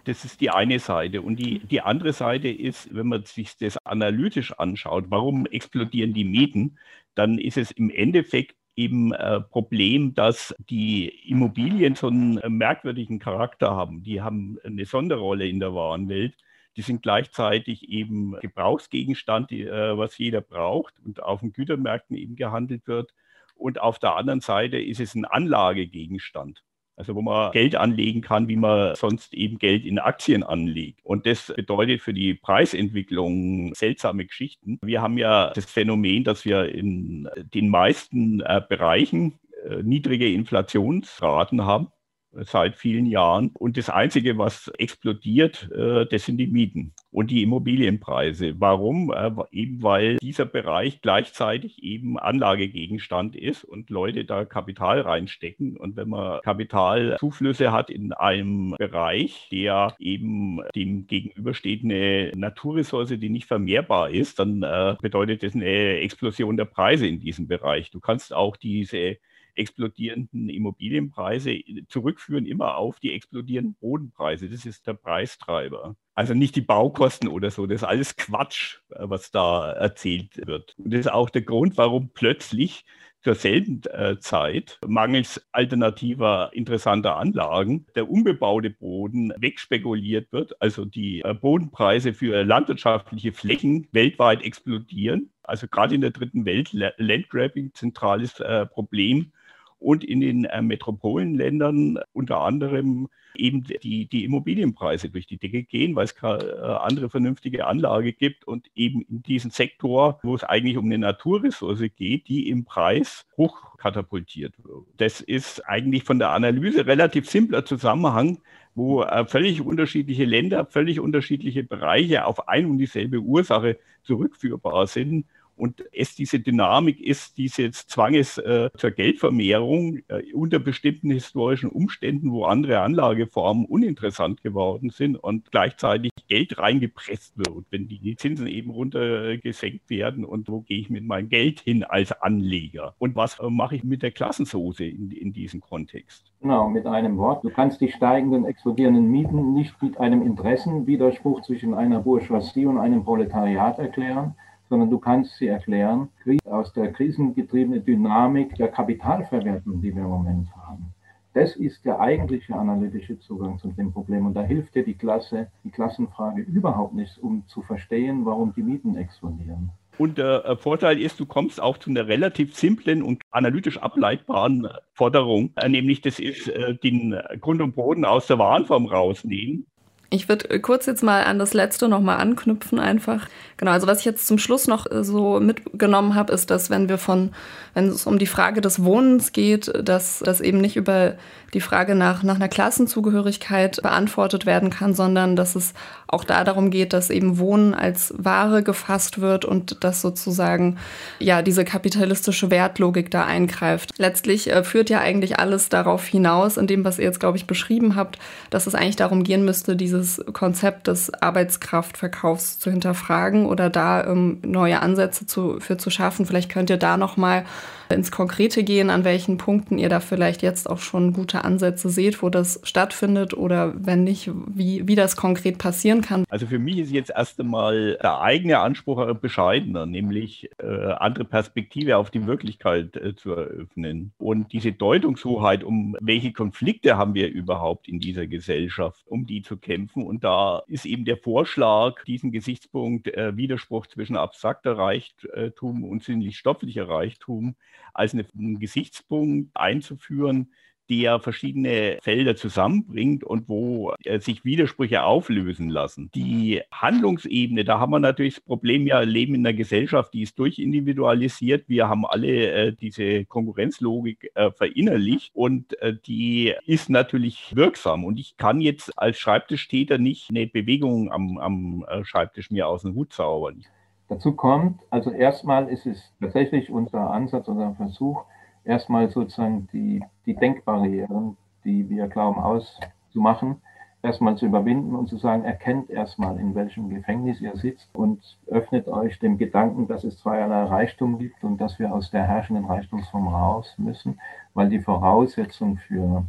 Das 0.05 0.25
ist 0.25 0.41
die 0.41 0.49
eine 0.49 0.79
Seite. 0.79 1.21
Und 1.21 1.37
die, 1.37 1.59
die 1.59 1.81
andere 1.81 2.13
Seite 2.13 2.49
ist, 2.49 2.93
wenn 2.93 3.07
man 3.07 3.25
sich 3.25 3.57
das 3.57 3.77
analytisch 3.85 4.53
anschaut, 4.53 5.05
warum 5.09 5.45
explodieren 5.45 6.13
die 6.13 6.23
Mieten, 6.23 6.77
dann 7.15 7.37
ist 7.37 7.57
es 7.57 7.71
im 7.71 7.89
Endeffekt 7.89 8.55
eben 8.75 9.11
äh, 9.11 9.41
Problem, 9.41 10.13
dass 10.13 10.55
die 10.69 11.09
Immobilien 11.29 11.95
so 11.95 12.07
einen 12.07 12.37
äh, 12.37 12.49
merkwürdigen 12.49 13.19
Charakter 13.19 13.71
haben. 13.71 14.03
Die 14.03 14.21
haben 14.21 14.57
eine 14.63 14.85
Sonderrolle 14.85 15.47
in 15.47 15.59
der 15.59 15.75
Warenwelt. 15.75 16.35
Die 16.77 16.81
sind 16.81 17.01
gleichzeitig 17.01 17.89
eben 17.89 18.39
Gebrauchsgegenstand, 18.39 19.51
die, 19.51 19.63
äh, 19.63 19.97
was 19.97 20.17
jeder 20.17 20.39
braucht 20.39 20.93
und 21.03 21.21
auf 21.21 21.41
den 21.41 21.51
Gütermärkten 21.51 22.15
eben 22.15 22.37
gehandelt 22.37 22.87
wird. 22.87 23.13
Und 23.55 23.81
auf 23.81 23.99
der 23.99 24.15
anderen 24.15 24.39
Seite 24.39 24.79
ist 24.79 25.01
es 25.01 25.13
ein 25.13 25.25
Anlagegegenstand. 25.25 26.63
Also 26.99 27.15
wo 27.15 27.21
man 27.21 27.53
Geld 27.53 27.77
anlegen 27.77 28.19
kann, 28.19 28.49
wie 28.49 28.57
man 28.57 28.93
sonst 28.95 29.33
eben 29.33 29.57
Geld 29.57 29.85
in 29.85 29.99
Aktien 29.99 30.43
anlegt. 30.43 30.99
Und 31.03 31.25
das 31.25 31.47
bedeutet 31.55 32.01
für 32.01 32.13
die 32.13 32.33
Preisentwicklung 32.33 33.73
seltsame 33.73 34.25
Geschichten. 34.25 34.79
Wir 34.83 35.01
haben 35.01 35.17
ja 35.17 35.53
das 35.55 35.63
Phänomen, 35.63 36.25
dass 36.25 36.43
wir 36.43 36.75
in 36.75 37.29
den 37.53 37.69
meisten 37.69 38.41
äh, 38.41 38.61
Bereichen 38.67 39.39
äh, 39.65 39.81
niedrige 39.81 40.29
Inflationsraten 40.29 41.63
haben 41.63 41.87
seit 42.31 42.75
vielen 42.75 43.05
Jahren. 43.05 43.51
Und 43.53 43.77
das 43.77 43.89
Einzige, 43.89 44.37
was 44.37 44.67
explodiert, 44.77 45.69
äh, 45.71 46.05
das 46.05 46.25
sind 46.25 46.37
die 46.37 46.47
Mieten 46.47 46.93
und 47.11 47.31
die 47.31 47.43
Immobilienpreise. 47.43 48.55
Warum? 48.59 49.11
Äh, 49.11 49.31
eben 49.51 49.81
weil 49.81 50.17
dieser 50.17 50.45
Bereich 50.45 51.01
gleichzeitig 51.01 51.83
eben 51.83 52.19
Anlagegegenstand 52.19 53.35
ist 53.35 53.63
und 53.63 53.89
Leute 53.89 54.25
da 54.25 54.45
Kapital 54.45 55.01
reinstecken. 55.01 55.77
Und 55.77 55.95
wenn 55.95 56.09
man 56.09 56.41
Kapitalzuflüsse 56.41 57.71
hat 57.71 57.89
in 57.89 58.13
einem 58.13 58.75
Bereich, 58.77 59.47
der 59.51 59.95
eben 59.99 60.59
dem 60.75 61.07
gegenübersteht 61.07 61.83
eine 61.83 62.31
Naturressource, 62.35 63.09
die 63.09 63.29
nicht 63.29 63.47
vermehrbar 63.47 64.09
ist, 64.09 64.39
dann 64.39 64.63
äh, 64.63 64.95
bedeutet 65.01 65.43
das 65.43 65.55
eine 65.55 65.99
Explosion 65.99 66.57
der 66.57 66.65
Preise 66.65 67.07
in 67.07 67.19
diesem 67.19 67.47
Bereich. 67.47 67.91
Du 67.91 67.99
kannst 67.99 68.33
auch 68.33 68.55
diese 68.55 69.17
explodierenden 69.55 70.49
Immobilienpreise 70.49 71.59
zurückführen 71.87 72.45
immer 72.45 72.77
auf 72.77 72.99
die 72.99 73.13
explodierenden 73.13 73.75
Bodenpreise. 73.75 74.49
Das 74.49 74.65
ist 74.65 74.87
der 74.87 74.93
Preistreiber. 74.93 75.95
Also 76.15 76.33
nicht 76.33 76.55
die 76.55 76.61
Baukosten 76.61 77.29
oder 77.29 77.49
so, 77.49 77.65
das 77.65 77.81
ist 77.81 77.87
alles 77.87 78.15
Quatsch, 78.17 78.79
äh, 78.89 78.97
was 79.01 79.31
da 79.31 79.71
erzählt 79.71 80.45
wird. 80.45 80.75
Und 80.77 80.93
das 80.93 81.01
ist 81.01 81.11
auch 81.11 81.29
der 81.29 81.43
Grund, 81.43 81.77
warum 81.77 82.09
plötzlich 82.13 82.85
zur 83.21 83.35
selben 83.35 83.81
äh, 83.91 84.17
Zeit 84.19 84.79
mangels 84.85 85.45
alternativer 85.51 86.51
interessanter 86.53 87.17
Anlagen 87.17 87.85
der 87.95 88.09
unbebaute 88.09 88.69
Boden 88.69 89.33
wegspekuliert 89.37 90.31
wird, 90.31 90.61
also 90.61 90.85
die 90.85 91.21
äh, 91.21 91.33
Bodenpreise 91.33 92.13
für 92.13 92.43
landwirtschaftliche 92.43 93.33
Flächen 93.33 93.87
weltweit 93.91 94.41
explodieren. 94.43 95.31
Also 95.43 95.67
gerade 95.67 95.95
in 95.95 96.01
der 96.01 96.11
dritten 96.11 96.45
Welt 96.45 96.71
Landgrabbing 96.71 97.73
zentrales 97.73 98.39
äh, 98.39 98.65
Problem 98.65 99.31
und 99.79 100.03
in 100.03 100.21
den 100.21 100.45
äh, 100.45 100.61
Metropolenländern 100.61 101.99
unter 102.13 102.41
anderem 102.41 103.07
eben 103.35 103.63
die, 103.63 104.07
die 104.07 104.25
Immobilienpreise 104.25 105.09
durch 105.09 105.27
die 105.27 105.37
Decke 105.37 105.63
gehen, 105.63 105.95
weil 105.95 106.05
es 106.05 106.15
keine 106.15 106.43
äh, 106.43 106.61
andere 106.61 107.09
vernünftige 107.09 107.65
Anlage 107.65 108.13
gibt 108.13 108.45
und 108.45 108.67
eben 108.75 109.01
in 109.03 109.23
diesem 109.23 109.51
Sektor, 109.51 110.19
wo 110.23 110.35
es 110.35 110.43
eigentlich 110.43 110.77
um 110.77 110.85
eine 110.85 110.97
Naturressource 110.97 111.83
geht, 111.95 112.27
die 112.27 112.49
im 112.49 112.65
Preis 112.65 113.25
hochkatapultiert 113.37 114.53
wird. 114.63 114.85
Das 114.97 115.21
ist 115.21 115.67
eigentlich 115.67 116.03
von 116.03 116.19
der 116.19 116.29
Analyse 116.29 116.85
relativ 116.85 117.29
simpler 117.29 117.65
Zusammenhang, 117.65 118.39
wo 118.75 119.03
äh, 119.03 119.25
völlig 119.25 119.61
unterschiedliche 119.61 120.25
Länder, 120.25 120.65
völlig 120.65 120.99
unterschiedliche 120.99 121.63
Bereiche 121.63 122.25
auf 122.25 122.47
ein 122.47 122.65
und 122.65 122.77
dieselbe 122.77 123.19
Ursache 123.19 123.77
zurückführbar 124.03 124.87
sind 124.87 125.25
Und 125.59 125.83
es 125.91 126.15
diese 126.15 126.39
Dynamik 126.39 127.01
ist 127.01 127.37
dieses 127.37 127.85
Zwanges 127.85 128.37
äh, 128.37 128.69
zur 128.77 128.91
Geldvermehrung 128.91 129.97
äh, 130.07 130.31
unter 130.33 130.57
bestimmten 130.57 131.11
historischen 131.11 131.69
Umständen, 131.69 132.31
wo 132.31 132.45
andere 132.45 132.79
Anlageformen 132.79 133.65
uninteressant 133.65 134.41
geworden 134.41 134.89
sind 134.89 135.17
und 135.17 135.51
gleichzeitig 135.51 136.11
Geld 136.29 136.57
reingepresst 136.57 137.37
wird, 137.37 137.65
wenn 137.71 137.89
die 137.89 138.15
Zinsen 138.15 138.47
eben 138.47 138.71
runtergesenkt 138.71 139.89
werden 139.89 140.23
und 140.23 140.47
wo 140.47 140.61
gehe 140.61 140.79
ich 140.79 140.89
mit 140.89 141.05
meinem 141.05 141.27
Geld 141.27 141.59
hin 141.59 141.83
als 141.83 142.13
Anleger 142.13 142.95
und 142.97 143.17
was 143.17 143.37
äh, 143.39 143.49
mache 143.49 143.75
ich 143.75 143.83
mit 143.83 144.01
der 144.01 144.11
Klassensoße 144.11 144.85
in, 144.85 145.11
in 145.11 145.33
diesem 145.33 145.59
Kontext? 145.59 146.31
Genau, 146.39 146.69
mit 146.69 146.85
einem 146.85 147.17
Wort. 147.17 147.43
Du 147.43 147.49
kannst 147.49 147.81
die 147.81 147.91
steigenden, 147.91 148.45
explodierenden 148.45 149.11
Mieten 149.11 149.53
nicht 149.53 149.81
mit 149.81 149.99
einem 149.99 150.21
Interessenwiderspruch 150.21 151.41
zwischen 151.41 151.73
einer 151.73 151.99
Bourgeoisie 151.99 152.65
und 152.65 152.77
einem 152.77 153.03
Proletariat 153.03 153.77
erklären, 153.77 154.35
sondern 154.69 154.89
du 154.89 154.99
kannst 154.99 155.37
sie 155.37 155.47
erklären 155.47 156.09
aus 156.45 156.71
der 156.73 156.91
krisengetriebenen 156.91 157.83
Dynamik 157.83 158.55
der 158.55 158.69
Kapitalverwertung, 158.69 159.81
die 159.81 159.95
wir 159.95 160.03
im 160.03 160.09
Moment 160.09 160.47
haben. 160.55 160.93
Das 161.33 161.55
ist 161.55 161.85
der 161.85 161.99
eigentliche 161.99 162.55
analytische 162.55 163.19
Zugang 163.19 163.59
zu 163.59 163.69
dem 163.69 163.91
Problem. 163.91 164.25
Und 164.25 164.33
da 164.33 164.41
hilft 164.41 164.75
dir 164.75 164.83
die 164.83 164.95
Klasse, 164.95 165.47
die 165.63 165.69
Klassenfrage 165.69 166.41
überhaupt 166.41 166.95
nicht, 166.95 167.17
um 167.19 167.43
zu 167.47 167.61
verstehen, 167.61 168.25
warum 168.25 168.53
die 168.53 168.63
Mieten 168.63 168.95
explodieren. 168.95 169.71
Und 169.99 170.17
der 170.17 170.45
äh, 170.45 170.55
Vorteil 170.55 170.99
ist, 170.99 171.19
du 171.19 171.25
kommst 171.25 171.61
auch 171.61 171.77
zu 171.77 171.89
einer 171.89 172.07
relativ 172.07 172.55
simplen 172.55 173.03
und 173.03 173.21
analytisch 173.31 173.77
ableitbaren 173.77 174.67
Forderung, 174.93 175.51
äh, 175.57 175.67
nämlich 175.67 176.01
das 176.01 176.19
ist 176.19 176.47
äh, 176.47 176.75
den 176.75 177.19
Grund 177.41 177.61
und 177.61 177.75
Boden 177.75 178.05
aus 178.05 178.27
der 178.27 178.39
Warenform 178.39 178.85
rausnehmen 178.85 179.65
ich 180.09 180.27
würde 180.27 180.49
äh, 180.49 180.59
kurz 180.59 180.85
jetzt 180.85 181.03
mal 181.03 181.23
an 181.23 181.39
das 181.39 181.53
letzte 181.53 181.87
nochmal 181.87 182.17
anknüpfen 182.17 182.79
einfach. 182.79 183.27
Genau, 183.57 183.71
also 183.71 183.87
was 183.87 183.99
ich 183.99 184.05
jetzt 184.05 184.27
zum 184.27 184.37
Schluss 184.37 184.67
noch 184.67 184.89
äh, 184.89 185.03
so 185.03 185.39
mitgenommen 185.39 186.15
habe, 186.15 186.33
ist, 186.33 186.49
dass 186.49 186.69
wenn 186.69 186.89
wir 186.89 186.97
von, 186.97 187.31
wenn 187.73 187.87
es 187.87 188.05
um 188.05 188.17
die 188.17 188.25
Frage 188.25 188.61
des 188.61 188.83
Wohnens 188.83 189.31
geht, 189.31 189.71
dass 189.87 190.19
das 190.19 190.41
eben 190.41 190.59
nicht 190.59 190.75
über 190.75 191.15
die 191.53 191.61
Frage 191.61 191.95
nach, 191.95 192.23
nach 192.23 192.35
einer 192.35 192.47
Klassenzugehörigkeit 192.47 193.81
beantwortet 193.81 194.45
werden 194.45 194.69
kann, 194.69 194.93
sondern 194.93 195.35
dass 195.35 195.55
es 195.55 195.73
auch 196.07 196.23
da 196.23 196.43
darum 196.43 196.69
geht, 196.69 196.93
dass 196.93 197.09
eben 197.09 197.37
Wohnen 197.37 197.73
als 197.73 198.13
Ware 198.17 198.63
gefasst 198.63 199.21
wird 199.21 199.45
und 199.45 199.83
dass 199.83 200.01
sozusagen 200.01 200.77
ja 201.19 201.41
diese 201.41 201.65
kapitalistische 201.65 202.51
Wertlogik 202.51 203.11
da 203.11 203.25
eingreift. 203.25 203.91
Letztlich 203.97 204.49
äh, 204.49 204.63
führt 204.63 204.89
ja 204.89 204.99
eigentlich 204.99 205.39
alles 205.39 205.69
darauf 205.69 206.05
hinaus, 206.05 206.57
in 206.57 206.67
dem, 206.67 206.83
was 206.85 206.99
ihr 206.99 207.05
jetzt, 207.05 207.19
glaube 207.19 207.37
ich, 207.37 207.47
beschrieben 207.47 207.95
habt, 207.95 208.19
dass 208.49 208.67
es 208.67 208.75
eigentlich 208.75 208.95
darum 208.95 209.23
gehen 209.23 209.45
müsste, 209.45 209.75
diese 209.75 209.98
dieses 209.99 210.23
Konzept 210.33 210.87
des 210.87 211.13
Arbeitskraftverkaufs 211.13 212.59
zu 212.59 212.71
hinterfragen 212.71 213.45
oder 213.45 213.69
da 213.69 214.05
ähm, 214.05 214.39
neue 214.43 214.81
Ansätze 214.81 215.25
zu, 215.25 215.59
für 215.59 215.77
zu 215.77 215.89
schaffen. 215.89 216.25
Vielleicht 216.25 216.51
könnt 216.51 216.69
ihr 216.69 216.77
da 216.77 216.97
noch 216.97 217.17
mal 217.17 217.45
ins 217.91 218.11
Konkrete 218.11 218.63
gehen, 218.63 218.89
an 218.89 219.03
welchen 219.03 219.37
Punkten 219.37 219.77
ihr 219.77 219.89
da 219.89 219.99
vielleicht 219.99 220.41
jetzt 220.41 220.69
auch 220.69 220.79
schon 220.79 221.13
gute 221.13 221.43
Ansätze 221.43 221.89
seht, 221.89 222.21
wo 222.21 222.29
das 222.29 222.59
stattfindet 222.63 223.33
oder 223.33 223.73
wenn 223.75 224.03
nicht, 224.03 224.31
wie, 224.47 224.87
wie 224.87 224.95
das 224.95 225.15
konkret 225.15 225.57
passieren 225.57 226.01
kann. 226.01 226.25
Also 226.29 226.47
für 226.47 226.59
mich 226.59 226.77
ist 226.77 226.91
jetzt 226.91 227.11
erst 227.15 227.39
einmal 227.39 227.97
der 228.01 228.21
eigene 228.21 228.59
Anspruch 228.59 229.13
bescheidener, 229.15 229.85
nämlich 229.85 230.49
äh, 230.59 230.65
andere 230.65 231.25
Perspektive 231.25 231.97
auf 231.97 232.11
die 232.11 232.27
Wirklichkeit 232.27 232.95
äh, 232.95 233.15
zu 233.15 233.31
eröffnen. 233.31 234.11
Und 234.17 234.53
diese 234.53 234.71
Deutungshoheit, 234.71 235.63
um 235.63 235.95
welche 235.99 236.31
Konflikte 236.31 236.97
haben 236.97 237.13
wir 237.13 237.29
überhaupt 237.29 237.87
in 237.87 237.99
dieser 237.99 238.27
Gesellschaft, 238.27 239.03
um 239.07 239.25
die 239.25 239.41
zu 239.41 239.57
kämpfen. 239.57 240.03
Und 240.05 240.23
da 240.23 240.63
ist 240.67 240.85
eben 240.85 241.05
der 241.05 241.17
Vorschlag, 241.17 242.03
diesen 242.05 242.31
Gesichtspunkt 242.31 243.07
äh, 243.07 243.35
Widerspruch 243.35 243.87
zwischen 243.87 244.15
abstrakter 244.15 244.77
Reichtum 244.77 245.83
und 245.83 246.03
sinnlich 246.03 246.37
stofflicher 246.37 246.87
Reichtum 246.87 247.55
als 247.93 248.13
einen 248.13 248.59
Gesichtspunkt 248.59 249.49
einzuführen, 249.55 250.51
der 250.89 251.19
verschiedene 251.19 251.99
Felder 252.01 252.35
zusammenbringt 252.35 253.23
und 253.23 253.47
wo 253.47 253.93
äh, 254.03 254.19
sich 254.19 254.43
Widersprüche 254.43 255.03
auflösen 255.03 255.69
lassen. 255.69 256.09
Die 256.15 256.61
Handlungsebene, 256.71 257.63
da 257.63 257.79
haben 257.79 257.91
wir 257.91 257.99
natürlich 257.99 258.35
das 258.35 258.43
Problem, 258.43 258.87
ja, 258.87 259.01
leben 259.01 259.35
in 259.35 259.45
einer 259.45 259.55
Gesellschaft, 259.55 260.13
die 260.13 260.23
ist 260.23 260.39
durchindividualisiert. 260.39 261.69
Wir 261.69 261.87
haben 261.87 262.05
alle 262.05 262.51
äh, 262.51 262.73
diese 262.73 263.25
Konkurrenzlogik 263.25 264.31
äh, 264.33 264.51
verinnerlicht 264.51 265.31
und 265.33 265.79
äh, 265.81 265.95
die 265.95 266.55
ist 266.65 266.89
natürlich 266.89 267.55
wirksam. 267.55 268.03
Und 268.03 268.19
ich 268.19 268.37
kann 268.37 268.59
jetzt 268.59 268.97
als 268.97 269.19
Schreibtischtäter 269.19 269.99
nicht 269.99 270.29
eine 270.29 270.47
Bewegung 270.47 271.11
am, 271.11 271.37
am 271.37 271.85
äh, 271.87 272.03
Schreibtisch 272.03 272.49
mir 272.49 272.67
aus 272.67 272.81
dem 272.81 272.95
Hut 272.95 273.13
zaubern. 273.13 273.63
Dazu 274.09 274.33
kommt, 274.33 274.81
also 274.89 275.11
erstmal 275.11 275.69
ist 275.69 275.85
es 275.85 276.11
tatsächlich 276.19 276.71
unser 276.71 277.11
Ansatz, 277.11 277.47
unser 277.47 277.75
Versuch, 277.75 278.25
erstmal 278.63 279.09
sozusagen 279.09 279.67
die, 279.71 280.03
die 280.25 280.35
Denkbarrieren, 280.35 281.37
die 281.63 281.87
wir 281.89 282.07
glauben 282.07 282.39
auszumachen, 282.39 283.61
erstmal 284.01 284.35
zu 284.35 284.47
überwinden 284.47 284.95
und 284.95 285.09
zu 285.09 285.17
sagen, 285.17 285.43
erkennt 285.43 285.91
erstmal, 285.91 286.39
in 286.39 286.55
welchem 286.55 286.89
Gefängnis 286.89 287.39
ihr 287.39 287.55
sitzt 287.55 287.93
und 287.93 288.19
öffnet 288.47 288.87
euch 288.87 289.19
dem 289.19 289.37
Gedanken, 289.37 289.87
dass 289.87 290.03
es 290.03 290.17
zweierlei 290.17 290.63
Reichtum 290.63 291.19
gibt 291.19 291.43
und 291.43 291.61
dass 291.61 291.77
wir 291.77 291.93
aus 291.93 292.09
der 292.09 292.23
herrschenden 292.23 292.65
Reichtumsform 292.65 293.27
raus 293.27 293.75
müssen, 293.77 294.19
weil 294.55 294.69
die 294.69 294.79
Voraussetzung 294.79 295.77
für 295.77 296.25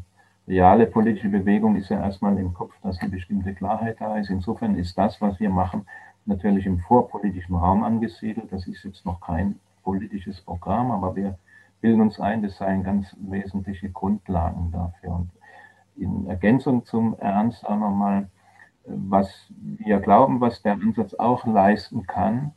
reale 0.46 0.86
politische 0.86 1.28
Bewegung 1.28 1.76
ist 1.76 1.88
ja 1.88 2.02
erstmal 2.02 2.36
im 2.38 2.52
Kopf, 2.52 2.74
dass 2.82 3.00
eine 3.00 3.10
bestimmte 3.10 3.54
Klarheit 3.54 4.00
da 4.00 4.18
ist. 4.18 4.30
Insofern 4.30 4.74
ist 4.74 4.98
das, 4.98 5.20
was 5.20 5.38
wir 5.38 5.48
machen, 5.48 5.86
natürlich 6.26 6.66
im 6.66 6.78
vorpolitischen 6.80 7.54
Raum 7.54 7.83
angesiedelt. 7.83 8.52
Das 8.52 8.66
ist 8.66 8.85
jetzt 8.85 9.04
noch 9.04 9.20
kein 9.20 9.59
politisches 9.83 10.40
Programm, 10.40 10.90
aber 10.90 11.16
wir 11.16 11.38
bilden 11.80 12.02
uns 12.02 12.20
ein, 12.20 12.42
das 12.42 12.56
seien 12.59 12.83
ganz 12.83 13.16
wesentliche 13.20 13.90
Grundlagen 13.90 14.70
dafür. 14.72 15.14
Und 15.14 15.30
in 15.96 16.26
Ergänzung 16.26 16.85
zum 16.85 17.16
Ernst 17.18 17.66
auch 17.66 17.78
nochmal, 17.78 18.28
was 18.85 19.50
wir 19.56 20.00
glauben, 20.00 20.40
was 20.40 20.62
der 20.62 20.74
Ansatz 20.74 21.14
auch 21.14 21.46
leisten 21.46 22.06
kann, 22.06 22.52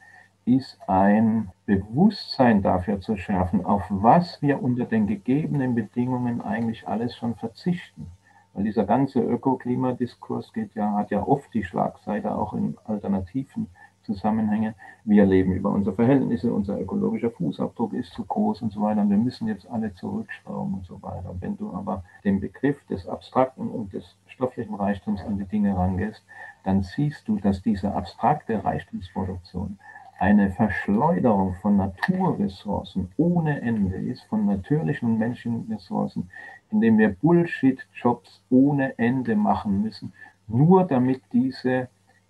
ist 0.45 0.77
ein 0.87 1.49
Bewusstsein 1.65 2.61
dafür 2.61 2.99
zu 2.99 3.15
schärfen, 3.15 3.65
auf 3.65 3.83
was 3.89 4.41
wir 4.41 4.61
unter 4.61 4.85
den 4.85 5.07
gegebenen 5.07 5.75
Bedingungen 5.75 6.41
eigentlich 6.41 6.87
alles 6.87 7.15
schon 7.15 7.35
verzichten. 7.35 8.07
Weil 8.53 8.63
dieser 8.63 8.85
ganze 8.85 9.19
Ökoklimadiskurs 9.19 10.53
geht 10.53 10.75
ja, 10.75 10.93
hat 10.93 11.11
ja 11.11 11.25
oft 11.25 11.53
die 11.53 11.63
Schlagseite 11.63 12.35
auch 12.35 12.53
in 12.53 12.77
alternativen 12.85 13.67
Zusammenhängen. 14.03 14.75
Wir 15.05 15.25
leben 15.25 15.53
über 15.53 15.69
unsere 15.69 15.95
Verhältnisse, 15.95 16.53
unser 16.53 16.79
ökologischer 16.79 17.31
Fußabdruck 17.31 17.93
ist 17.93 18.13
zu 18.13 18.25
groß 18.25 18.61
und 18.61 18.71
so 18.71 18.81
weiter. 18.81 19.01
Und 19.01 19.09
wir 19.09 19.17
müssen 19.17 19.47
jetzt 19.47 19.69
alle 19.69 19.93
zurückschrauben 19.93 20.73
und 20.75 20.85
so 20.85 21.01
weiter. 21.01 21.33
Wenn 21.39 21.57
du 21.57 21.73
aber 21.73 22.03
den 22.23 22.39
Begriff 22.39 22.85
des 22.87 23.07
Abstrakten 23.07 23.69
und 23.69 23.93
des 23.93 24.17
stofflichen 24.27 24.75
Reichtums 24.75 25.21
an 25.21 25.37
die 25.37 25.45
Dinge 25.45 25.75
rangehst, 25.75 26.23
dann 26.63 26.83
siehst 26.83 27.27
du, 27.27 27.37
dass 27.37 27.61
diese 27.61 27.93
abstrakte 27.93 28.63
Reichtumsproduktion 28.63 29.79
eine 30.19 30.51
Verschleuderung 30.51 31.55
von 31.61 31.75
Naturressourcen 31.75 33.11
ohne 33.17 33.61
Ende 33.61 33.97
ist, 33.97 34.23
von 34.23 34.45
natürlichen 34.45 35.09
und 35.09 35.19
menschlichen 35.19 35.67
Ressourcen, 35.69 36.29
indem 36.73 36.97
wir 36.97 37.09
Bullshit-Jobs 37.09 38.41
ohne 38.49 38.97
Ende 38.97 39.35
machen 39.35 39.81
müssen, 39.81 40.13
nur 40.47 40.83
damit 40.83 41.21
diese 41.31 41.87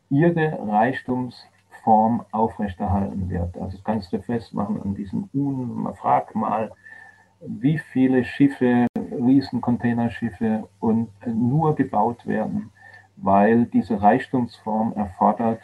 ihre 0.09 0.59
Reichtumsform 0.67 2.25
aufrechterhalten 2.31 3.29
wird. 3.29 3.57
Also 3.57 3.77
kannst 3.83 4.13
du 4.13 4.21
festmachen 4.21 4.81
an 4.81 4.93
diesem 4.93 5.29
Un, 5.33 5.87
frag 5.95 6.35
mal, 6.35 6.71
wie 7.45 7.77
viele 7.77 8.23
Schiffe, 8.23 8.87
Riesencontainerschiffe 8.97 10.67
und 10.79 11.09
nur 11.25 11.75
gebaut 11.75 12.25
werden, 12.27 12.71
weil 13.17 13.65
diese 13.65 14.01
Reichtumsform 14.01 14.93
erfordert, 14.93 15.61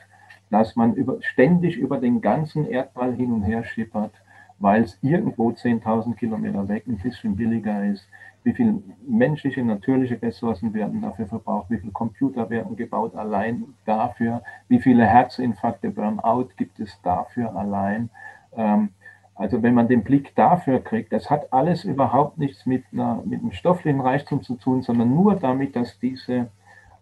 dass 0.50 0.76
man 0.76 0.94
über, 0.94 1.22
ständig 1.22 1.78
über 1.78 1.98
den 1.98 2.22
ganzen 2.22 2.68
Erdball 2.68 3.14
hin 3.14 3.32
und 3.32 3.44
her 3.44 3.64
schippert, 3.64 4.14
weil 4.60 4.84
es 4.84 4.98
irgendwo 5.02 5.50
10.000 5.50 6.16
Kilometer 6.16 6.68
weg 6.68 6.84
ein 6.88 6.98
bisschen 6.98 7.36
billiger 7.36 7.86
ist. 7.86 8.08
Wie 8.44 8.54
viele 8.54 8.82
menschliche, 9.08 9.64
natürliche 9.64 10.22
Ressourcen 10.22 10.74
werden 10.74 11.02
dafür 11.02 11.28
verbraucht? 11.28 11.70
Wie 11.70 11.78
viele 11.78 11.92
Computer 11.92 12.50
werden 12.50 12.76
gebaut 12.76 13.16
allein 13.16 13.64
dafür? 13.86 14.42
Wie 14.68 14.80
viele 14.80 15.06
Herzinfarkte, 15.06 15.90
Burnout 15.92 16.50
gibt 16.56 16.80
es 16.80 17.02
dafür 17.02 17.56
allein? 17.56 18.10
Ähm, 18.56 18.90
also 19.36 19.64
wenn 19.64 19.74
man 19.74 19.88
den 19.88 20.04
Blick 20.04 20.36
dafür 20.36 20.82
kriegt, 20.82 21.14
das 21.14 21.30
hat 21.30 21.54
alles 21.54 21.86
überhaupt 21.86 22.38
nichts 22.38 22.66
mit, 22.66 22.84
einer, 22.92 23.22
mit 23.26 23.40
einem 23.40 23.54
stofflichen 23.54 24.02
Reichtum 24.02 24.44
zu 24.44 24.56
tun, 24.56 24.82
sondern 24.82 25.16
nur 25.16 25.36
damit, 25.36 25.78
dass 25.78 25.98
diese 26.00 26.48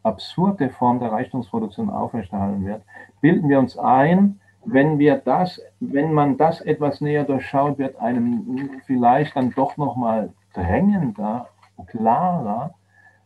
absurde 0.03 0.69
Form 0.69 0.99
der 0.99 1.11
Reichtumsproduktion 1.11 1.89
aufrechterhalten 1.89 2.65
wird, 2.65 2.83
bilden 3.21 3.49
wir 3.49 3.57
uns 3.57 3.77
ein, 3.77 4.39
wenn 4.69 4.99
wir 4.99 5.15
das, 5.15 5.61
wenn 5.79 6.13
man 6.13 6.37
das 6.37 6.59
etwas 6.61 6.99
näher 6.99 7.23
durchschaut, 7.23 7.77
wird 7.77 7.97
einem 7.99 8.81
vielleicht 8.85 9.35
dann 9.35 9.51
doch 9.51 9.77
nochmal 9.77 10.33
drängender, 10.53 11.47
klarer, 11.87 12.73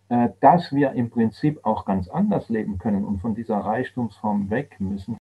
äh, 0.09 0.29
dass 0.39 0.71
wir 0.71 0.91
im 0.91 1.09
Prinzip 1.09 1.65
auch 1.65 1.85
ganz 1.85 2.07
anders 2.07 2.49
leben 2.49 2.77
können 2.77 3.05
und 3.05 3.21
von 3.21 3.33
dieser 3.33 3.57
Reichtumsform 3.57 4.49
weg 4.51 4.75
müssen. 4.79 5.19